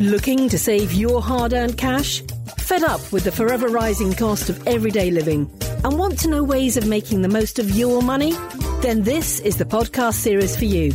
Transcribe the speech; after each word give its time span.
Looking 0.00 0.48
to 0.50 0.58
save 0.58 0.92
your 0.92 1.20
hard 1.20 1.52
earned 1.52 1.76
cash? 1.76 2.22
Fed 2.58 2.84
up 2.84 3.12
with 3.12 3.24
the 3.24 3.32
forever 3.32 3.66
rising 3.66 4.14
cost 4.14 4.48
of 4.48 4.64
everyday 4.64 5.10
living 5.10 5.50
and 5.82 5.98
want 5.98 6.20
to 6.20 6.28
know 6.28 6.44
ways 6.44 6.76
of 6.76 6.86
making 6.86 7.22
the 7.22 7.28
most 7.28 7.58
of 7.58 7.72
your 7.72 8.00
money? 8.00 8.32
Then 8.80 9.02
this 9.02 9.40
is 9.40 9.56
the 9.56 9.64
podcast 9.64 10.14
series 10.14 10.56
for 10.56 10.66
you. 10.66 10.92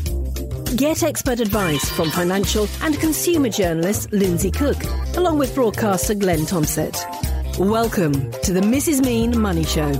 Get 0.78 1.04
expert 1.04 1.42
advice 1.42 1.89
from 1.89 2.12
financial 2.12 2.66
and 2.81 2.97
consumer 2.97 3.50
journalist 3.50 4.10
Lindsay 4.14 4.52
Cook, 4.52 4.82
along 5.18 5.38
with 5.38 5.54
broadcaster 5.54 6.14
Glenn 6.14 6.46
Tomsett. 6.46 6.96
Welcome 7.60 8.32
to 8.44 8.54
the 8.54 8.62
Mrs. 8.62 9.04
Mean 9.04 9.38
Money 9.38 9.66
Show. 9.66 9.92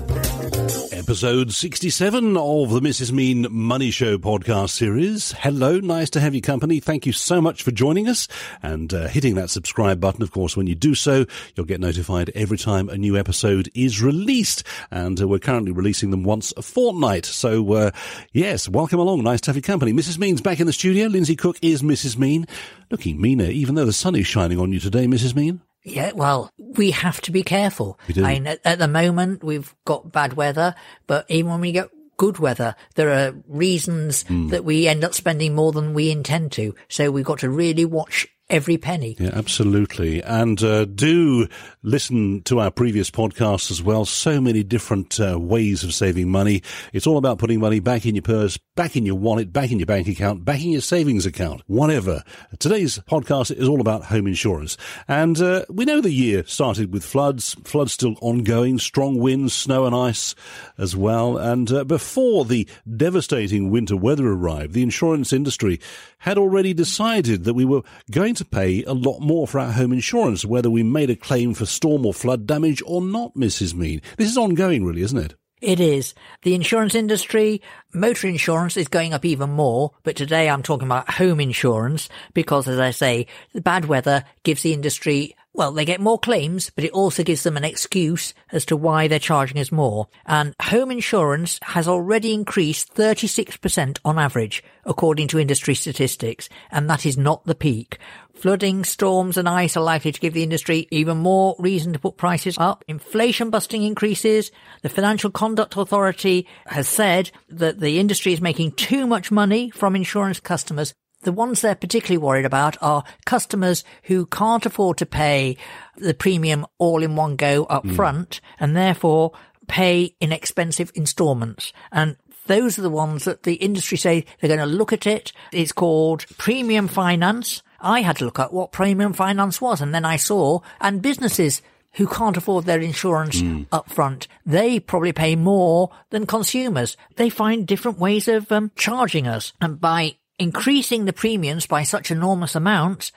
Episode 1.04 1.52
67 1.52 2.38
of 2.38 2.70
the 2.70 2.80
Mrs. 2.80 3.12
Mean 3.12 3.46
Money 3.52 3.92
Show 3.92 4.18
podcast 4.18 4.70
series. 4.70 5.34
Hello, 5.34 5.82
nice 5.82 6.10
to 6.12 6.22
have 6.22 6.34
you 6.34 6.40
company. 6.40 6.80
Thank 6.80 7.06
you 7.06 7.12
so 7.12 7.42
much 7.42 7.62
for 7.62 7.72
joining 7.72 8.08
us 8.08 8.30
and 8.62 8.94
uh, 8.94 9.10
hitting 9.10 9.36
that 9.36 9.50
subscribe 9.50 10.00
button. 10.00 10.24
Of 10.24 10.32
course, 10.32 10.56
when 10.56 10.66
you 10.66 10.75
do 10.75 10.96
so, 10.96 11.25
you'll 11.56 11.66
get 11.66 11.82
notified 11.82 12.32
every 12.34 12.58
time 12.58 12.88
a 12.88 12.97
new 12.97 13.18
episode 13.18 13.70
is 13.75 14.02
released. 14.02 14.64
And 14.92 15.21
uh, 15.21 15.28
we're 15.28 15.39
currently 15.39 15.74
releasing 15.74 16.10
them 16.10 16.24
once 16.24 16.54
a 16.56 16.61
fortnight. 16.61 17.25
So, 17.25 17.74
uh, 17.74 17.92
yes, 18.32 18.70
welcome 18.70 19.00
along. 19.00 19.24
Nice 19.24 19.42
to 19.42 19.50
have 19.50 19.58
you 19.58 19.61
company. 19.61 19.92
Mrs. 19.92 20.18
Mean's 20.18 20.39
back 20.39 20.61
in 20.61 20.68
the 20.68 20.74
studio. 20.74 21.08
Lindsay 21.08 21.36
Cook 21.36 21.58
is 21.61 21.82
Mrs. 21.82 22.18
Mean. 22.18 22.47
Looking 22.89 23.20
meaner, 23.20 23.50
even 23.50 23.75
though 23.75 23.86
the 23.86 23.92
sun 23.92 24.16
is 24.16 24.25
shining 24.25 24.58
on 24.58 24.72
you 24.72 24.80
today, 24.80 25.06
Mrs. 25.06 25.36
Mean. 25.36 25.60
Yeah, 25.83 26.11
well, 26.14 26.51
we 26.57 26.92
have 26.92 27.19
to 27.21 27.32
be 27.32 27.43
careful. 27.43 28.00
We 28.07 28.14
do. 28.14 28.25
I 28.25 28.33
mean, 28.33 28.47
at, 28.47 28.60
at 28.64 28.79
the 28.79 28.87
moment, 28.87 29.43
we've 29.43 29.74
got 29.86 30.11
bad 30.11 30.33
weather, 30.33 30.75
but 31.07 31.25
even 31.29 31.51
when 31.51 31.61
we 31.61 31.71
get 31.74 31.89
good 32.16 32.39
weather, 32.39 32.75
there 32.95 33.09
are 33.09 33.36
reasons 33.47 34.23
Hmm. 34.23 34.47
that 34.50 34.64
we 34.64 34.88
end 34.88 35.03
up 35.03 35.14
spending 35.14 35.55
more 35.55 35.72
than 35.72 35.94
we 35.94 36.09
intend 36.11 36.52
to. 36.53 36.73
So 36.88 37.11
we've 37.11 37.25
got 37.25 37.39
to 37.39 37.50
really 37.50 37.86
watch 37.86 38.27
every 38.50 38.78
penny. 38.78 39.16
Yeah, 39.20 39.31
absolutely. 39.33 40.22
And 40.22 40.61
uh, 40.64 40.86
do 40.86 41.47
listen 41.81 42.41
to 42.44 42.59
our 42.59 42.72
previous 42.72 43.09
podcasts 43.09 43.72
as 43.72 43.81
well. 43.81 44.05
So 44.05 44.39
many 44.39 44.63
different 44.63 45.19
uh, 45.19 45.39
ways 45.39 45.83
of 45.83 45.94
saving 45.94 46.30
money. 46.30 46.61
It's 46.91 47.08
all 47.08 47.17
about 47.17 47.39
putting 47.39 47.59
money 47.59 47.80
back 47.80 48.05
in 48.05 48.16
your 48.16 48.21
purse, 48.21 48.58
back 48.75 48.95
in 48.95 49.05
your 49.05 49.16
wallet, 49.16 49.52
back 49.53 49.71
in 49.71 49.80
your 49.80 49.86
bank 49.86 50.08
account, 50.08 50.45
back 50.45 50.61
in 50.61 50.71
your 50.71 50.81
savings 50.81 51.25
account, 51.25 51.61
whatever. 51.67 52.23
Today's 52.59 52.99
podcast 52.99 53.55
is 53.55 53.67
all 53.67 53.81
about 53.81 54.05
home 54.05 54.27
insurance. 54.27 54.77
And 55.08 55.39
uh, 55.41 55.66
we 55.69 55.86
know 55.86 56.02
the 56.02 56.11
year 56.11 56.44
started 56.45 56.94
with 56.94 57.03
floods, 57.03 57.55
floods 57.64 57.94
still 57.94 58.16
ongoing, 58.21 58.77
strong 58.77 59.17
winds, 59.19 59.53
snow 59.53 59.86
and 59.86 59.95
ice 59.95 60.36
as 60.77 60.95
well. 60.95 61.38
And 61.38 61.71
uh, 61.71 61.83
before 61.86 62.45
the 62.45 62.67
devastating 62.95 63.71
winter 63.71 63.95
weather 63.95 64.27
arrived, 64.27 64.73
the 64.73 64.83
insurance 64.83 65.33
industry 65.33 65.80
had 66.19 66.38
already 66.38 66.73
decided 66.73 67.44
that 67.44 67.53
we 67.53 67.66
were 67.66 67.81
going 68.11 68.33
to 68.36 68.45
pay 68.45 68.84
a 68.84 68.94
lot 68.94 69.20
more 69.20 69.48
for 69.48 69.59
our 69.59 69.72
home 69.72 69.94
insurance, 69.94 70.45
whether 70.45 70.70
we 70.70 70.84
made 70.84 71.09
a 71.09 71.16
claim 71.16 71.53
for 71.53 71.66
storm 71.66 72.06
or 72.06 72.14
flood 72.14 72.45
damage 72.48 72.81
or 72.86 73.02
not, 73.02 73.36
Mrs. 73.36 73.73
Mean. 73.73 74.02
This 74.17 74.30
is 74.30 74.38
ongoing, 74.38 74.86
really, 74.86 75.02
isn't 75.02 75.17
it? 75.17 75.36
It 75.64 75.80
is. 75.80 76.14
The 76.42 76.56
insurance 76.56 76.94
industry, 76.94 77.61
motor 77.94 78.28
insurance 78.28 78.76
is 78.76 78.89
going 78.89 79.14
up 79.14 79.23
even 79.23 79.52
more, 79.52 79.92
but 80.04 80.17
today 80.17 80.50
I'm 80.50 80.61
talking 80.61 80.88
about 80.88 81.09
home 81.09 81.39
insurance 81.39 82.09
because, 82.34 82.67
as 82.67 82.80
I 82.80 82.92
say, 82.92 83.28
the 83.54 83.61
bad 83.61 83.86
weather 83.86 84.26
gives 84.44 84.64
the 84.64 84.73
industry, 84.73 85.38
well, 85.53 85.71
they 85.71 85.85
get 85.85 86.01
more 86.01 86.17
claims, 86.17 86.71
but 86.71 86.83
it 86.83 86.91
also 86.91 87.23
gives 87.23 87.43
them 87.43 87.57
an 87.57 87.63
excuse 87.63 88.33
as 88.51 88.65
to 88.65 88.75
why 88.75 89.07
they're 89.07 89.19
charging 89.19 89.59
us 89.59 89.71
more. 89.71 90.07
And 90.25 90.55
home 90.59 90.89
insurance 90.89 91.59
has 91.61 91.87
already 91.87 92.33
increased 92.33 92.95
36% 92.95 93.99
on 94.03 94.17
average, 94.17 94.63
according 94.83 95.27
to 95.29 95.39
industry 95.39 95.75
statistics, 95.75 96.49
and 96.71 96.89
that 96.89 97.05
is 97.05 97.17
not 97.17 97.45
the 97.45 97.53
peak. 97.53 97.99
Flooding, 98.33 98.83
storms 98.83 99.37
and 99.37 99.47
ice 99.47 99.77
are 99.77 99.83
likely 99.83 100.11
to 100.11 100.19
give 100.19 100.33
the 100.33 100.43
industry 100.43 100.87
even 100.89 101.17
more 101.17 101.55
reason 101.59 101.93
to 101.93 101.99
put 101.99 102.17
prices 102.17 102.57
up. 102.57 102.83
Inflation 102.87 103.51
busting 103.51 103.83
increases. 103.83 104.51
The 104.81 104.89
Financial 104.89 105.29
Conduct 105.29 105.77
Authority 105.77 106.47
has 106.65 106.87
said 106.87 107.30
that 107.49 107.80
the 107.80 107.99
industry 107.99 108.33
is 108.33 108.42
making 108.42 108.71
too 108.71 109.05
much 109.05 109.31
money 109.31 109.69
from 109.69 109.95
insurance 109.95 110.39
customers. 110.39 110.95
The 111.23 111.32
ones 111.32 111.61
they're 111.61 111.76
particularly 111.76 112.17
worried 112.17 112.45
about 112.45 112.78
are 112.82 113.04
customers 113.26 113.84
who 114.04 114.26
can't 114.26 114.66
afford 114.66 114.98
to 114.98 115.06
pay 115.06 115.58
the 115.98 116.14
premium 116.14 116.66
all 116.78 117.02
in 117.04 117.16
one 117.16 117.36
go 117.36 117.66
up 117.66 117.88
front 117.88 118.42
and 118.60 118.76
therefore 118.76 119.32
pay 119.67 120.16
in 120.20 120.32
expensive 120.32 120.92
installments. 120.95 121.72
And 121.92 122.17
those 122.48 122.78
are 122.78 122.82
the 122.82 122.89
ones 122.89 123.23
that 123.23 123.44
the 123.44 123.56
industry 123.56 123.98
say 123.98 124.26
they're 124.39 124.54
going 124.54 124.60
to 124.60 124.66
look 124.66 124.92
at 124.92 125.08
it. 125.08 125.32
It's 125.52 125.72
called 125.72 126.26
premium 126.38 126.88
finance. 126.88 127.64
I 127.80 128.02
had 128.02 128.18
to 128.18 128.26
look 128.26 128.40
at 128.40 128.54
what 128.54 128.72
premium 128.72 129.14
finance 129.14 129.62
was 129.62 129.82
and 129.82 129.94
then 129.94 130.06
I 130.06 130.18
saw, 130.18 130.60
and 130.82 131.02
businesses 131.02 131.62
who 131.94 132.08
can't 132.08 132.38
afford 132.38 132.66
their 132.66 132.80
insurance 132.80 133.42
up 133.72 133.90
front, 133.90 134.28
they 134.46 134.80
probably 134.80 135.14
pay 135.14 135.36
more 135.36 135.92
than 136.10 136.26
consumers. 136.26 136.98
They 137.18 137.30
find 137.30 137.68
different 137.68 138.00
ways 138.00 138.28
of 138.28 138.52
um, 138.52 138.72
charging 138.76 139.28
us. 139.28 139.54
And 139.62 139.80
by 139.80 140.16
increasing 140.40 141.06
the 141.06 141.14
premiums 141.14 141.66
by 141.66 141.84
such 141.84 142.12
enormous 142.12 142.56
amounts, 142.56 143.12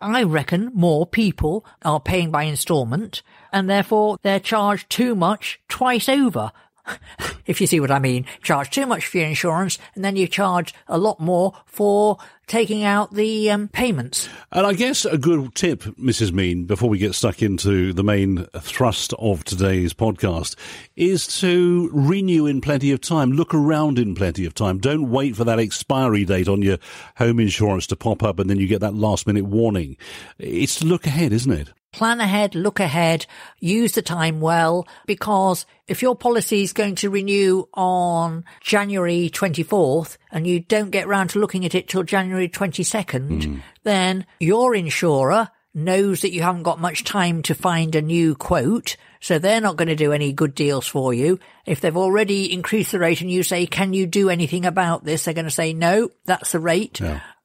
I 0.00 0.22
reckon 0.22 0.70
more 0.74 1.06
people 1.06 1.64
are 1.82 2.00
paying 2.00 2.30
by 2.30 2.44
installment 2.44 3.22
and 3.52 3.68
therefore 3.68 4.18
they're 4.22 4.40
charged 4.40 4.90
too 4.90 5.14
much 5.14 5.60
twice 5.68 6.08
over. 6.08 6.52
if 7.46 7.60
you 7.60 7.66
see 7.66 7.80
what 7.80 7.90
I 7.90 7.98
mean, 7.98 8.26
charge 8.42 8.70
too 8.70 8.86
much 8.86 9.06
for 9.06 9.18
your 9.18 9.26
insurance 9.26 9.78
and 9.94 10.04
then 10.04 10.16
you 10.16 10.26
charge 10.26 10.74
a 10.88 10.98
lot 10.98 11.20
more 11.20 11.52
for 11.66 12.18
taking 12.46 12.84
out 12.84 13.12
the 13.12 13.50
um, 13.50 13.68
payments. 13.68 14.28
And 14.52 14.66
I 14.66 14.72
guess 14.72 15.04
a 15.04 15.18
good 15.18 15.54
tip, 15.54 15.82
Mrs. 15.82 16.32
Mean, 16.32 16.64
before 16.64 16.88
we 16.88 16.98
get 16.98 17.14
stuck 17.14 17.42
into 17.42 17.92
the 17.92 18.04
main 18.04 18.46
thrust 18.60 19.12
of 19.18 19.42
today's 19.44 19.92
podcast, 19.92 20.54
is 20.94 21.26
to 21.40 21.90
renew 21.92 22.46
in 22.46 22.60
plenty 22.60 22.92
of 22.92 23.00
time. 23.00 23.32
Look 23.32 23.52
around 23.52 23.98
in 23.98 24.14
plenty 24.14 24.44
of 24.46 24.54
time. 24.54 24.78
Don't 24.78 25.10
wait 25.10 25.36
for 25.36 25.44
that 25.44 25.58
expiry 25.58 26.24
date 26.24 26.48
on 26.48 26.62
your 26.62 26.78
home 27.16 27.40
insurance 27.40 27.86
to 27.88 27.96
pop 27.96 28.22
up 28.22 28.38
and 28.38 28.48
then 28.48 28.58
you 28.58 28.68
get 28.68 28.80
that 28.80 28.94
last 28.94 29.26
minute 29.26 29.44
warning. 29.44 29.96
It's 30.38 30.84
look 30.84 31.06
ahead, 31.06 31.32
isn't 31.32 31.52
it? 31.52 31.72
Plan 31.96 32.20
ahead, 32.20 32.54
look 32.54 32.78
ahead, 32.78 33.24
use 33.58 33.92
the 33.92 34.02
time 34.02 34.42
well, 34.42 34.86
because 35.06 35.64
if 35.88 36.02
your 36.02 36.14
policy 36.14 36.60
is 36.60 36.74
going 36.74 36.96
to 36.96 37.08
renew 37.08 37.64
on 37.72 38.44
January 38.60 39.30
24th 39.32 40.18
and 40.30 40.46
you 40.46 40.60
don't 40.60 40.90
get 40.90 41.08
round 41.08 41.30
to 41.30 41.38
looking 41.38 41.64
at 41.64 41.74
it 41.74 41.88
till 41.88 42.02
January 42.02 42.50
22nd, 42.50 43.44
hmm. 43.44 43.56
then 43.84 44.26
your 44.40 44.74
insurer 44.74 45.48
knows 45.72 46.20
that 46.20 46.34
you 46.34 46.42
haven't 46.42 46.64
got 46.64 46.78
much 46.78 47.02
time 47.02 47.40
to 47.44 47.54
find 47.54 47.94
a 47.94 48.02
new 48.02 48.34
quote. 48.34 48.98
So 49.20 49.38
they're 49.38 49.62
not 49.62 49.76
going 49.76 49.88
to 49.88 49.96
do 49.96 50.12
any 50.12 50.34
good 50.34 50.54
deals 50.54 50.86
for 50.86 51.14
you. 51.14 51.38
If 51.64 51.80
they've 51.80 51.96
already 51.96 52.52
increased 52.52 52.92
the 52.92 52.98
rate 52.98 53.22
and 53.22 53.30
you 53.30 53.42
say, 53.42 53.64
can 53.64 53.94
you 53.94 54.06
do 54.06 54.28
anything 54.28 54.66
about 54.66 55.02
this? 55.02 55.24
They're 55.24 55.32
going 55.32 55.46
to 55.46 55.50
say, 55.50 55.72
no, 55.72 56.10
that's 56.26 56.52
the 56.52 56.60
rate. 56.60 57.00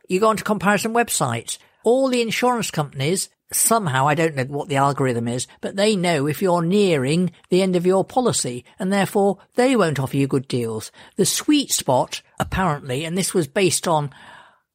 You 0.09 0.19
go 0.19 0.27
onto 0.27 0.43
comparison 0.43 0.93
websites. 0.93 1.57
All 1.85 2.09
the 2.09 2.21
insurance 2.21 2.69
companies 2.69 3.29
somehow, 3.51 4.07
I 4.07 4.15
don't 4.15 4.35
know 4.35 4.43
what 4.45 4.69
the 4.69 4.77
algorithm 4.77 5.27
is, 5.27 5.47
but 5.59 5.75
they 5.75 5.95
know 5.95 6.27
if 6.27 6.41
you're 6.41 6.61
nearing 6.61 7.31
the 7.49 7.61
end 7.61 7.75
of 7.75 7.85
your 7.85 8.03
policy 8.03 8.65
and 8.79 8.91
therefore 8.91 9.39
they 9.55 9.75
won't 9.75 9.99
offer 9.99 10.17
you 10.17 10.27
good 10.27 10.47
deals. 10.47 10.91
The 11.15 11.25
sweet 11.25 11.71
spot, 11.71 12.21
apparently, 12.39 13.05
and 13.05 13.17
this 13.17 13.33
was 13.33 13.47
based 13.47 13.87
on 13.87 14.11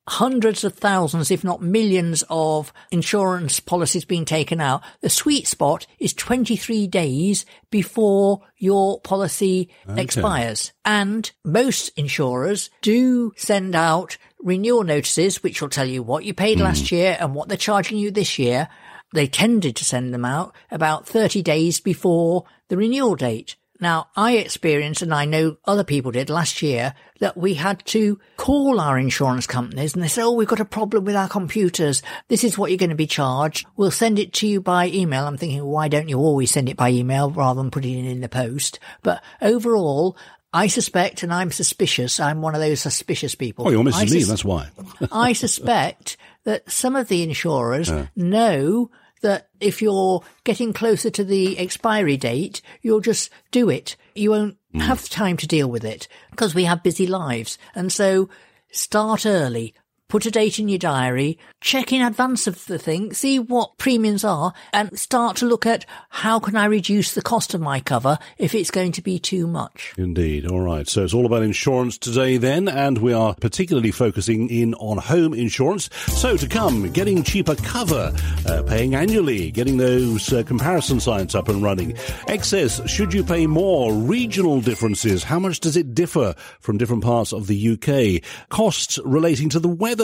hundreds 0.08 0.62
of 0.62 0.74
thousands, 0.74 1.30
if 1.30 1.42
not 1.42 1.60
millions 1.60 2.22
of 2.30 2.72
insurance 2.90 3.58
policies 3.58 4.04
being 4.04 4.24
taken 4.24 4.60
out. 4.60 4.82
The 5.00 5.10
sweet 5.10 5.48
spot 5.48 5.86
is 5.98 6.14
23 6.14 6.86
days 6.86 7.44
before 7.70 8.42
your 8.56 9.00
policy 9.00 9.68
expires. 9.98 10.72
And 10.84 11.30
most 11.44 11.90
insurers 11.96 12.70
do 12.82 13.32
send 13.36 13.74
out 13.74 14.16
renewal 14.46 14.84
notices, 14.84 15.42
which 15.42 15.60
will 15.60 15.68
tell 15.68 15.86
you 15.86 16.02
what 16.02 16.24
you 16.24 16.32
paid 16.32 16.60
last 16.60 16.88
hmm. 16.88 16.94
year 16.94 17.16
and 17.20 17.34
what 17.34 17.48
they're 17.48 17.58
charging 17.58 17.98
you 17.98 18.10
this 18.10 18.38
year. 18.38 18.68
They 19.12 19.26
tended 19.26 19.76
to 19.76 19.84
send 19.84 20.14
them 20.14 20.24
out 20.24 20.54
about 20.70 21.06
30 21.06 21.42
days 21.42 21.80
before 21.80 22.44
the 22.68 22.76
renewal 22.76 23.16
date. 23.16 23.56
Now, 23.78 24.08
I 24.16 24.36
experienced, 24.36 25.02
and 25.02 25.12
I 25.12 25.26
know 25.26 25.58
other 25.66 25.84
people 25.84 26.10
did 26.10 26.30
last 26.30 26.62
year, 26.62 26.94
that 27.20 27.36
we 27.36 27.54
had 27.54 27.84
to 27.86 28.18
call 28.36 28.80
our 28.80 28.98
insurance 28.98 29.46
companies 29.46 29.94
and 29.94 30.02
they 30.02 30.08
said, 30.08 30.24
oh, 30.24 30.32
we've 30.32 30.48
got 30.48 30.60
a 30.60 30.64
problem 30.64 31.04
with 31.04 31.16
our 31.16 31.28
computers. 31.28 32.02
This 32.28 32.44
is 32.44 32.56
what 32.56 32.70
you're 32.70 32.78
going 32.78 32.90
to 32.90 32.96
be 32.96 33.06
charged. 33.06 33.66
We'll 33.76 33.90
send 33.90 34.18
it 34.18 34.32
to 34.34 34.46
you 34.46 34.60
by 34.60 34.88
email. 34.88 35.26
I'm 35.26 35.36
thinking, 35.36 35.64
why 35.64 35.88
don't 35.88 36.08
you 36.08 36.18
always 36.18 36.50
send 36.50 36.68
it 36.68 36.76
by 36.76 36.90
email 36.90 37.30
rather 37.30 37.60
than 37.60 37.70
putting 37.70 38.04
it 38.04 38.10
in 38.10 38.20
the 38.20 38.28
post? 38.28 38.78
But 39.02 39.22
overall, 39.42 40.16
I 40.56 40.68
suspect, 40.68 41.22
and 41.22 41.32
I'm 41.34 41.50
suspicious, 41.50 42.18
I'm 42.18 42.40
one 42.40 42.54
of 42.54 42.62
those 42.62 42.80
suspicious 42.80 43.34
people. 43.34 43.66
Oh, 43.66 43.70
you're 43.70 43.80
I 43.80 43.90
Mrs. 43.90 44.10
Lee, 44.10 44.20
sus- 44.20 44.28
that's 44.28 44.44
why. 44.44 44.68
I 45.12 45.34
suspect 45.34 46.16
that 46.44 46.70
some 46.70 46.96
of 46.96 47.08
the 47.08 47.22
insurers 47.22 47.92
know 48.16 48.90
that 49.20 49.48
if 49.60 49.82
you're 49.82 50.22
getting 50.44 50.72
closer 50.72 51.10
to 51.10 51.24
the 51.24 51.58
expiry 51.58 52.16
date, 52.16 52.62
you'll 52.80 53.00
just 53.00 53.28
do 53.50 53.68
it. 53.68 53.96
You 54.14 54.30
won't 54.30 54.56
mm. 54.74 54.80
have 54.80 55.08
time 55.10 55.36
to 55.38 55.46
deal 55.46 55.68
with 55.68 55.84
it 55.84 56.08
because 56.30 56.54
we 56.54 56.64
have 56.64 56.82
busy 56.82 57.06
lives. 57.06 57.58
And 57.74 57.92
so 57.92 58.30
start 58.70 59.26
early. 59.26 59.74
Put 60.08 60.26
a 60.26 60.30
date 60.30 60.58
in 60.58 60.68
your 60.68 60.78
diary, 60.78 61.38
check 61.60 61.92
in 61.92 62.02
advance 62.02 62.46
of 62.46 62.64
the 62.66 62.78
thing, 62.78 63.12
see 63.12 63.38
what 63.38 63.76
premiums 63.78 64.24
are, 64.24 64.52
and 64.72 64.98
start 64.98 65.36
to 65.36 65.46
look 65.46 65.66
at 65.66 65.84
how 66.08 66.38
can 66.38 66.56
I 66.56 66.66
reduce 66.66 67.14
the 67.14 67.22
cost 67.22 67.54
of 67.54 67.60
my 67.60 67.80
cover 67.80 68.18
if 68.38 68.54
it's 68.54 68.70
going 68.70 68.92
to 68.92 69.02
be 69.02 69.18
too 69.18 69.46
much. 69.46 69.94
Indeed. 69.98 70.46
All 70.46 70.60
right. 70.60 70.88
So 70.88 71.04
it's 71.04 71.14
all 71.14 71.26
about 71.26 71.42
insurance 71.42 71.98
today 71.98 72.36
then, 72.36 72.68
and 72.68 72.98
we 72.98 73.12
are 73.12 73.34
particularly 73.34 73.90
focusing 73.90 74.48
in 74.48 74.74
on 74.74 74.98
home 74.98 75.34
insurance. 75.34 75.90
So 76.06 76.36
to 76.36 76.48
come, 76.48 76.90
getting 76.92 77.22
cheaper 77.22 77.56
cover, 77.56 78.14
uh, 78.46 78.62
paying 78.62 78.94
annually, 78.94 79.50
getting 79.50 79.76
those 79.76 80.32
uh, 80.32 80.42
comparison 80.44 81.00
sites 81.00 81.34
up 81.34 81.48
and 81.48 81.62
running. 81.62 81.96
Excess, 82.28 82.88
should 82.88 83.12
you 83.12 83.24
pay 83.24 83.46
more? 83.46 83.92
Regional 83.92 84.60
differences, 84.60 85.24
how 85.24 85.38
much 85.38 85.60
does 85.60 85.76
it 85.76 85.94
differ 85.94 86.34
from 86.60 86.78
different 86.78 87.02
parts 87.02 87.32
of 87.32 87.46
the 87.46 87.72
UK? 87.72 88.22
Costs 88.50 88.98
relating 89.04 89.48
to 89.50 89.58
the 89.58 89.68
weather, 89.68 89.95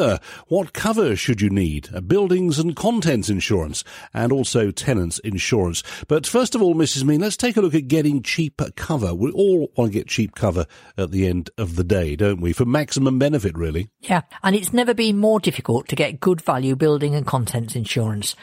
what 0.48 0.72
cover 0.72 1.16
should 1.16 1.40
you 1.40 1.50
need? 1.50 1.88
Uh, 1.94 2.00
buildings 2.00 2.58
and 2.58 2.74
contents 2.74 3.28
insurance, 3.28 3.84
and 4.12 4.32
also 4.32 4.70
tenants 4.70 5.18
insurance. 5.20 5.82
But 6.08 6.26
first 6.26 6.54
of 6.54 6.62
all, 6.62 6.74
Mrs. 6.74 7.04
Mean, 7.04 7.20
let's 7.20 7.36
take 7.36 7.56
a 7.56 7.60
look 7.60 7.74
at 7.74 7.88
getting 7.88 8.22
cheaper 8.22 8.70
cover. 8.76 9.14
We 9.14 9.30
all 9.30 9.70
want 9.76 9.92
to 9.92 9.98
get 9.98 10.08
cheap 10.08 10.34
cover 10.34 10.66
at 10.96 11.10
the 11.10 11.26
end 11.26 11.50
of 11.58 11.76
the 11.76 11.84
day, 11.84 12.16
don't 12.16 12.40
we? 12.40 12.52
For 12.52 12.64
maximum 12.64 13.18
benefit, 13.18 13.56
really. 13.56 13.88
Yeah, 14.00 14.22
and 14.42 14.56
it's 14.56 14.72
never 14.72 14.94
been 14.94 15.18
more 15.18 15.40
difficult 15.40 15.88
to 15.88 15.96
get 15.96 16.20
good 16.20 16.40
value 16.40 16.76
building 16.76 17.14
and 17.14 17.26
contents 17.26 17.76
insurance. 17.76 18.34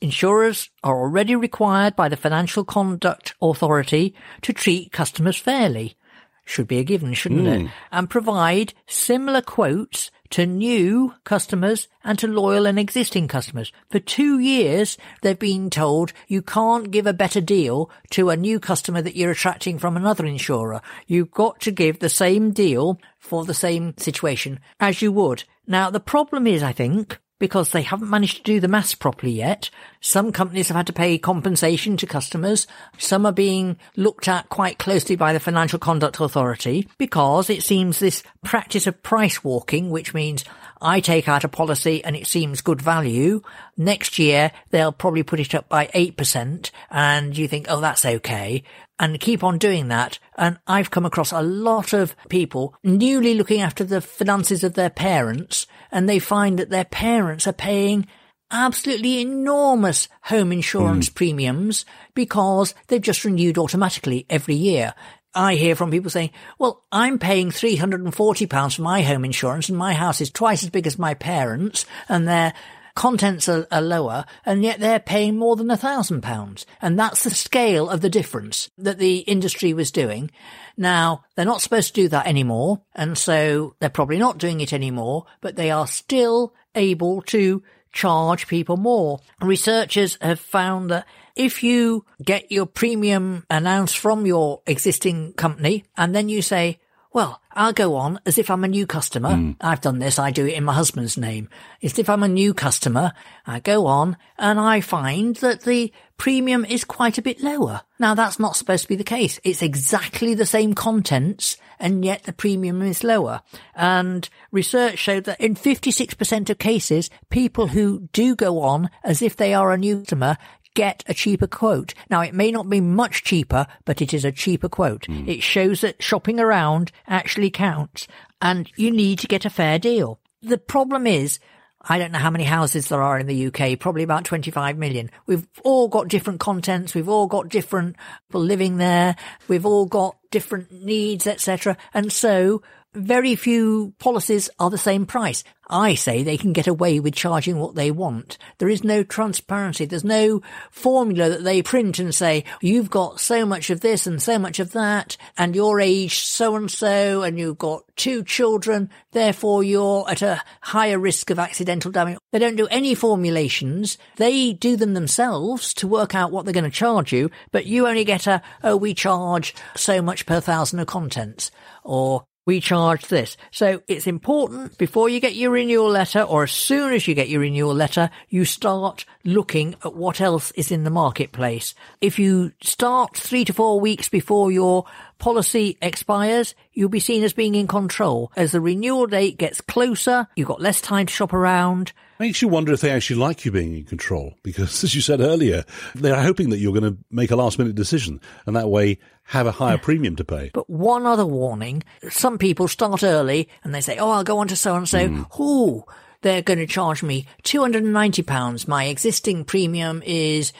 Insurers 0.00 0.68
are 0.82 0.98
already 0.98 1.36
required 1.36 1.94
by 1.94 2.08
the 2.08 2.16
Financial 2.16 2.64
Conduct 2.64 3.34
Authority 3.40 4.14
to 4.42 4.52
treat 4.52 4.90
customers 4.90 5.36
fairly. 5.36 5.96
Should 6.44 6.66
be 6.66 6.78
a 6.78 6.84
given, 6.84 7.14
shouldn't 7.14 7.42
mm. 7.42 7.66
it? 7.66 7.70
And 7.92 8.10
provide 8.10 8.74
similar 8.88 9.42
quotes 9.42 10.10
to 10.32 10.46
new 10.46 11.14
customers 11.24 11.88
and 12.04 12.18
to 12.18 12.26
loyal 12.26 12.66
and 12.66 12.78
existing 12.78 13.28
customers. 13.28 13.72
For 13.90 13.98
two 13.98 14.38
years, 14.38 14.98
they've 15.20 15.38
been 15.38 15.70
told 15.70 16.12
you 16.26 16.42
can't 16.42 16.90
give 16.90 17.06
a 17.06 17.12
better 17.12 17.40
deal 17.40 17.90
to 18.10 18.30
a 18.30 18.36
new 18.36 18.58
customer 18.58 19.02
that 19.02 19.16
you're 19.16 19.30
attracting 19.30 19.78
from 19.78 19.96
another 19.96 20.26
insurer. 20.26 20.80
You've 21.06 21.30
got 21.30 21.60
to 21.60 21.70
give 21.70 21.98
the 21.98 22.08
same 22.08 22.50
deal 22.50 22.98
for 23.18 23.44
the 23.44 23.54
same 23.54 23.94
situation 23.98 24.58
as 24.80 25.00
you 25.00 25.12
would. 25.12 25.44
Now, 25.66 25.90
the 25.90 26.00
problem 26.00 26.46
is, 26.46 26.62
I 26.62 26.72
think, 26.72 27.18
because 27.42 27.70
they 27.72 27.82
haven't 27.82 28.08
managed 28.08 28.36
to 28.36 28.42
do 28.44 28.60
the 28.60 28.68
maths 28.68 28.94
properly 28.94 29.32
yet. 29.32 29.68
Some 30.00 30.30
companies 30.30 30.68
have 30.68 30.76
had 30.76 30.86
to 30.86 30.92
pay 30.92 31.18
compensation 31.18 31.96
to 31.96 32.06
customers. 32.06 32.68
Some 32.98 33.26
are 33.26 33.32
being 33.32 33.78
looked 33.96 34.28
at 34.28 34.48
quite 34.48 34.78
closely 34.78 35.16
by 35.16 35.32
the 35.32 35.40
Financial 35.40 35.80
Conduct 35.80 36.20
Authority 36.20 36.88
because 36.98 37.50
it 37.50 37.64
seems 37.64 37.98
this 37.98 38.22
practice 38.44 38.86
of 38.86 39.02
price 39.02 39.42
walking, 39.42 39.90
which 39.90 40.14
means 40.14 40.44
I 40.82 41.00
take 41.00 41.28
out 41.28 41.44
a 41.44 41.48
policy 41.48 42.04
and 42.04 42.16
it 42.16 42.26
seems 42.26 42.60
good 42.60 42.82
value. 42.82 43.40
Next 43.76 44.18
year, 44.18 44.52
they'll 44.70 44.92
probably 44.92 45.22
put 45.22 45.40
it 45.40 45.54
up 45.54 45.68
by 45.68 45.86
8% 45.86 46.70
and 46.90 47.38
you 47.38 47.48
think, 47.48 47.66
oh, 47.68 47.80
that's 47.80 48.04
okay 48.04 48.64
and 49.02 49.18
keep 49.18 49.42
on 49.42 49.58
doing 49.58 49.88
that. 49.88 50.18
And 50.38 50.58
I've 50.66 50.90
come 50.90 51.04
across 51.04 51.32
a 51.32 51.42
lot 51.42 51.92
of 51.92 52.14
people 52.28 52.74
newly 52.84 53.34
looking 53.34 53.60
after 53.60 53.84
the 53.84 54.00
finances 54.00 54.62
of 54.62 54.74
their 54.74 54.90
parents 54.90 55.66
and 55.90 56.08
they 56.08 56.20
find 56.20 56.58
that 56.58 56.70
their 56.70 56.84
parents 56.84 57.46
are 57.46 57.52
paying 57.52 58.06
absolutely 58.52 59.20
enormous 59.20 60.08
home 60.22 60.52
insurance 60.52 61.08
mm. 61.08 61.14
premiums 61.14 61.84
because 62.14 62.74
they've 62.86 63.00
just 63.00 63.24
renewed 63.24 63.58
automatically 63.58 64.24
every 64.30 64.54
year. 64.54 64.94
I 65.34 65.54
hear 65.54 65.74
from 65.74 65.90
people 65.90 66.10
saying, 66.10 66.30
well, 66.58 66.84
I'm 66.92 67.18
paying 67.18 67.50
£340 67.50 68.76
for 68.76 68.82
my 68.82 69.02
home 69.02 69.24
insurance 69.24 69.68
and 69.68 69.78
my 69.78 69.94
house 69.94 70.20
is 70.20 70.30
twice 70.30 70.62
as 70.62 70.70
big 70.70 70.86
as 70.86 70.98
my 70.98 71.14
parents 71.14 71.86
and 72.08 72.28
they're 72.28 72.52
contents 72.94 73.48
are, 73.48 73.66
are 73.70 73.80
lower, 73.80 74.24
and 74.44 74.62
yet 74.62 74.80
they're 74.80 75.00
paying 75.00 75.36
more 75.36 75.56
than 75.56 75.70
a 75.70 75.76
thousand 75.76 76.22
pounds. 76.22 76.66
And 76.80 76.98
that's 76.98 77.24
the 77.24 77.30
scale 77.30 77.88
of 77.88 78.00
the 78.00 78.10
difference 78.10 78.70
that 78.78 78.98
the 78.98 79.18
industry 79.18 79.72
was 79.72 79.90
doing. 79.90 80.30
Now, 80.76 81.24
they're 81.34 81.44
not 81.44 81.62
supposed 81.62 81.94
to 81.94 82.02
do 82.02 82.08
that 82.08 82.26
anymore, 82.26 82.82
and 82.94 83.16
so 83.16 83.76
they're 83.78 83.88
probably 83.90 84.18
not 84.18 84.38
doing 84.38 84.60
it 84.60 84.72
anymore, 84.72 85.26
but 85.40 85.56
they 85.56 85.70
are 85.70 85.86
still 85.86 86.54
able 86.74 87.22
to 87.22 87.62
charge 87.92 88.46
people 88.46 88.76
more. 88.76 89.20
Researchers 89.40 90.18
have 90.20 90.40
found 90.40 90.90
that 90.90 91.06
if 91.36 91.62
you 91.62 92.04
get 92.22 92.50
your 92.52 92.66
premium 92.66 93.46
announced 93.50 93.98
from 93.98 94.26
your 94.26 94.62
existing 94.66 95.32
company 95.34 95.84
and 95.96 96.14
then 96.14 96.28
you 96.28 96.42
say, 96.42 96.78
well, 97.12 97.40
I'll 97.54 97.72
go 97.74 97.96
on 97.96 98.20
as 98.24 98.38
if 98.38 98.50
I'm 98.50 98.64
a 98.64 98.68
new 98.68 98.86
customer. 98.86 99.30
Mm. 99.30 99.56
I've 99.60 99.82
done 99.82 99.98
this. 99.98 100.18
I 100.18 100.30
do 100.30 100.46
it 100.46 100.54
in 100.54 100.64
my 100.64 100.72
husband's 100.72 101.18
name. 101.18 101.48
As 101.82 101.98
if 101.98 102.08
I'm 102.08 102.22
a 102.22 102.28
new 102.28 102.54
customer, 102.54 103.12
I 103.46 103.60
go 103.60 103.86
on 103.86 104.16
and 104.38 104.58
I 104.58 104.80
find 104.80 105.36
that 105.36 105.62
the 105.62 105.92
premium 106.16 106.64
is 106.64 106.84
quite 106.84 107.18
a 107.18 107.22
bit 107.22 107.42
lower. 107.42 107.82
Now 107.98 108.14
that's 108.14 108.38
not 108.38 108.56
supposed 108.56 108.84
to 108.84 108.88
be 108.88 108.96
the 108.96 109.04
case. 109.04 109.40
It's 109.44 109.62
exactly 109.62 110.34
the 110.34 110.46
same 110.46 110.74
contents 110.74 111.58
and 111.78 112.04
yet 112.04 112.22
the 112.22 112.32
premium 112.32 112.80
is 112.80 113.04
lower. 113.04 113.42
And 113.74 114.28
research 114.50 114.98
showed 114.98 115.24
that 115.24 115.40
in 115.40 115.54
56% 115.54 116.48
of 116.48 116.58
cases, 116.58 117.10
people 117.28 117.66
who 117.66 118.08
do 118.12 118.34
go 118.36 118.60
on 118.60 118.88
as 119.04 119.20
if 119.20 119.36
they 119.36 119.52
are 119.52 119.72
a 119.72 119.78
new 119.78 119.98
customer 119.98 120.38
get 120.74 121.04
a 121.06 121.14
cheaper 121.14 121.46
quote. 121.46 121.94
Now, 122.10 122.20
it 122.20 122.34
may 122.34 122.50
not 122.50 122.68
be 122.68 122.80
much 122.80 123.24
cheaper, 123.24 123.66
but 123.84 124.00
it 124.00 124.14
is 124.14 124.24
a 124.24 124.32
cheaper 124.32 124.68
quote. 124.68 125.02
Mm. 125.02 125.28
It 125.28 125.42
shows 125.42 125.80
that 125.82 126.02
shopping 126.02 126.40
around 126.40 126.92
actually 127.06 127.50
counts 127.50 128.06
and 128.40 128.70
you 128.76 128.90
need 128.90 129.18
to 129.20 129.28
get 129.28 129.44
a 129.44 129.50
fair 129.50 129.78
deal. 129.78 130.18
The 130.42 130.58
problem 130.58 131.06
is, 131.06 131.38
I 131.80 131.98
don't 131.98 132.12
know 132.12 132.18
how 132.18 132.30
many 132.30 132.44
houses 132.44 132.88
there 132.88 133.02
are 133.02 133.18
in 133.18 133.26
the 133.26 133.46
UK, 133.46 133.78
probably 133.78 134.02
about 134.02 134.24
25 134.24 134.78
million. 134.78 135.10
We've 135.26 135.46
all 135.64 135.88
got 135.88 136.08
different 136.08 136.40
contents. 136.40 136.94
We've 136.94 137.08
all 137.08 137.26
got 137.26 137.48
different 137.48 137.96
people 138.28 138.40
living 138.40 138.76
there. 138.76 139.16
We've 139.48 139.66
all 139.66 139.86
got 139.86 140.16
different 140.30 140.70
needs, 140.72 141.26
etc. 141.26 141.76
And 141.92 142.12
so 142.12 142.62
very 142.94 143.34
few 143.36 143.94
policies 143.98 144.50
are 144.58 144.70
the 144.70 144.78
same 144.78 145.06
price. 145.06 145.44
I 145.68 145.94
say 145.94 146.22
they 146.22 146.36
can 146.36 146.52
get 146.52 146.66
away 146.66 147.00
with 147.00 147.14
charging 147.14 147.58
what 147.58 147.74
they 147.74 147.90
want. 147.90 148.36
There 148.58 148.68
is 148.68 148.84
no 148.84 149.02
transparency. 149.02 149.86
There's 149.86 150.04
no 150.04 150.42
formula 150.70 151.30
that 151.30 151.44
they 151.44 151.62
print 151.62 151.98
and 151.98 152.14
say, 152.14 152.44
you've 152.60 152.90
got 152.90 153.20
so 153.20 153.46
much 153.46 153.70
of 153.70 153.80
this 153.80 154.06
and 154.06 154.20
so 154.20 154.38
much 154.38 154.58
of 154.58 154.72
that, 154.72 155.16
and 155.38 155.56
your 155.56 155.80
age 155.80 156.18
so 156.18 156.56
and 156.56 156.70
so, 156.70 157.22
and 157.22 157.38
you've 157.38 157.56
got 157.56 157.84
two 157.96 158.22
children, 158.22 158.90
therefore 159.12 159.64
you're 159.64 160.04
at 160.10 160.20
a 160.20 160.42
higher 160.60 160.98
risk 160.98 161.30
of 161.30 161.38
accidental 161.38 161.90
damage. 161.90 162.18
They 162.32 162.38
don't 162.38 162.56
do 162.56 162.66
any 162.66 162.94
formulations. 162.94 163.96
They 164.16 164.52
do 164.52 164.76
them 164.76 164.92
themselves 164.92 165.72
to 165.74 165.88
work 165.88 166.14
out 166.14 166.32
what 166.32 166.44
they're 166.44 166.52
going 166.52 166.64
to 166.64 166.70
charge 166.70 167.12
you, 167.12 167.30
but 167.50 167.64
you 167.64 167.86
only 167.86 168.04
get 168.04 168.26
a, 168.26 168.42
oh, 168.62 168.76
we 168.76 168.92
charge 168.92 169.54
so 169.76 170.02
much 170.02 170.26
per 170.26 170.40
thousand 170.40 170.80
of 170.80 170.86
contents, 170.86 171.50
or 171.82 172.26
we 172.44 172.60
charge 172.60 173.06
this. 173.06 173.36
So 173.50 173.82
it's 173.86 174.06
important 174.06 174.76
before 174.78 175.08
you 175.08 175.20
get 175.20 175.36
your 175.36 175.52
renewal 175.52 175.88
letter 175.88 176.22
or 176.22 176.44
as 176.44 176.52
soon 176.52 176.92
as 176.92 177.06
you 177.06 177.14
get 177.14 177.28
your 177.28 177.40
renewal 177.40 177.74
letter, 177.74 178.10
you 178.28 178.44
start 178.44 179.04
looking 179.24 179.76
at 179.84 179.94
what 179.94 180.20
else 180.20 180.50
is 180.52 180.72
in 180.72 180.84
the 180.84 180.90
marketplace. 180.90 181.74
If 182.00 182.18
you 182.18 182.52
start 182.60 183.16
three 183.16 183.44
to 183.44 183.52
four 183.52 183.78
weeks 183.78 184.08
before 184.08 184.50
your 184.50 184.84
policy 185.18 185.78
expires, 185.80 186.54
you'll 186.72 186.88
be 186.88 187.00
seen 187.00 187.22
as 187.22 187.32
being 187.32 187.54
in 187.54 187.68
control. 187.68 188.32
As 188.34 188.52
the 188.52 188.60
renewal 188.60 189.06
date 189.06 189.38
gets 189.38 189.60
closer, 189.60 190.26
you've 190.34 190.48
got 190.48 190.60
less 190.60 190.80
time 190.80 191.06
to 191.06 191.12
shop 191.12 191.32
around. 191.32 191.92
Makes 192.22 192.40
you 192.40 192.46
wonder 192.46 192.72
if 192.72 192.80
they 192.80 192.90
actually 192.90 193.16
like 193.16 193.44
you 193.44 193.50
being 193.50 193.74
in 193.74 193.82
control 193.82 194.34
because, 194.44 194.84
as 194.84 194.94
you 194.94 195.00
said 195.00 195.20
earlier, 195.20 195.64
they're 195.96 196.22
hoping 196.22 196.50
that 196.50 196.58
you're 196.58 196.72
going 196.72 196.94
to 196.94 196.96
make 197.10 197.32
a 197.32 197.36
last 197.36 197.58
minute 197.58 197.74
decision 197.74 198.20
and 198.46 198.54
that 198.54 198.68
way 198.68 199.00
have 199.24 199.48
a 199.48 199.50
higher 199.50 199.76
premium 199.76 200.14
to 200.14 200.24
pay. 200.24 200.52
But 200.54 200.70
one 200.70 201.04
other 201.04 201.26
warning 201.26 201.82
some 202.10 202.38
people 202.38 202.68
start 202.68 203.02
early 203.02 203.48
and 203.64 203.74
they 203.74 203.80
say, 203.80 203.98
Oh, 203.98 204.08
I'll 204.10 204.22
go 204.22 204.38
on 204.38 204.46
to 204.46 204.54
so 204.54 204.76
and 204.76 204.88
so. 204.88 205.08
Mm. 205.08 205.40
Ooh, 205.40 205.84
they're 206.20 206.42
going 206.42 206.60
to 206.60 206.66
charge 206.68 207.02
me 207.02 207.26
£290. 207.42 208.68
My 208.68 208.84
existing 208.84 209.44
premium 209.44 210.00
is 210.06 210.52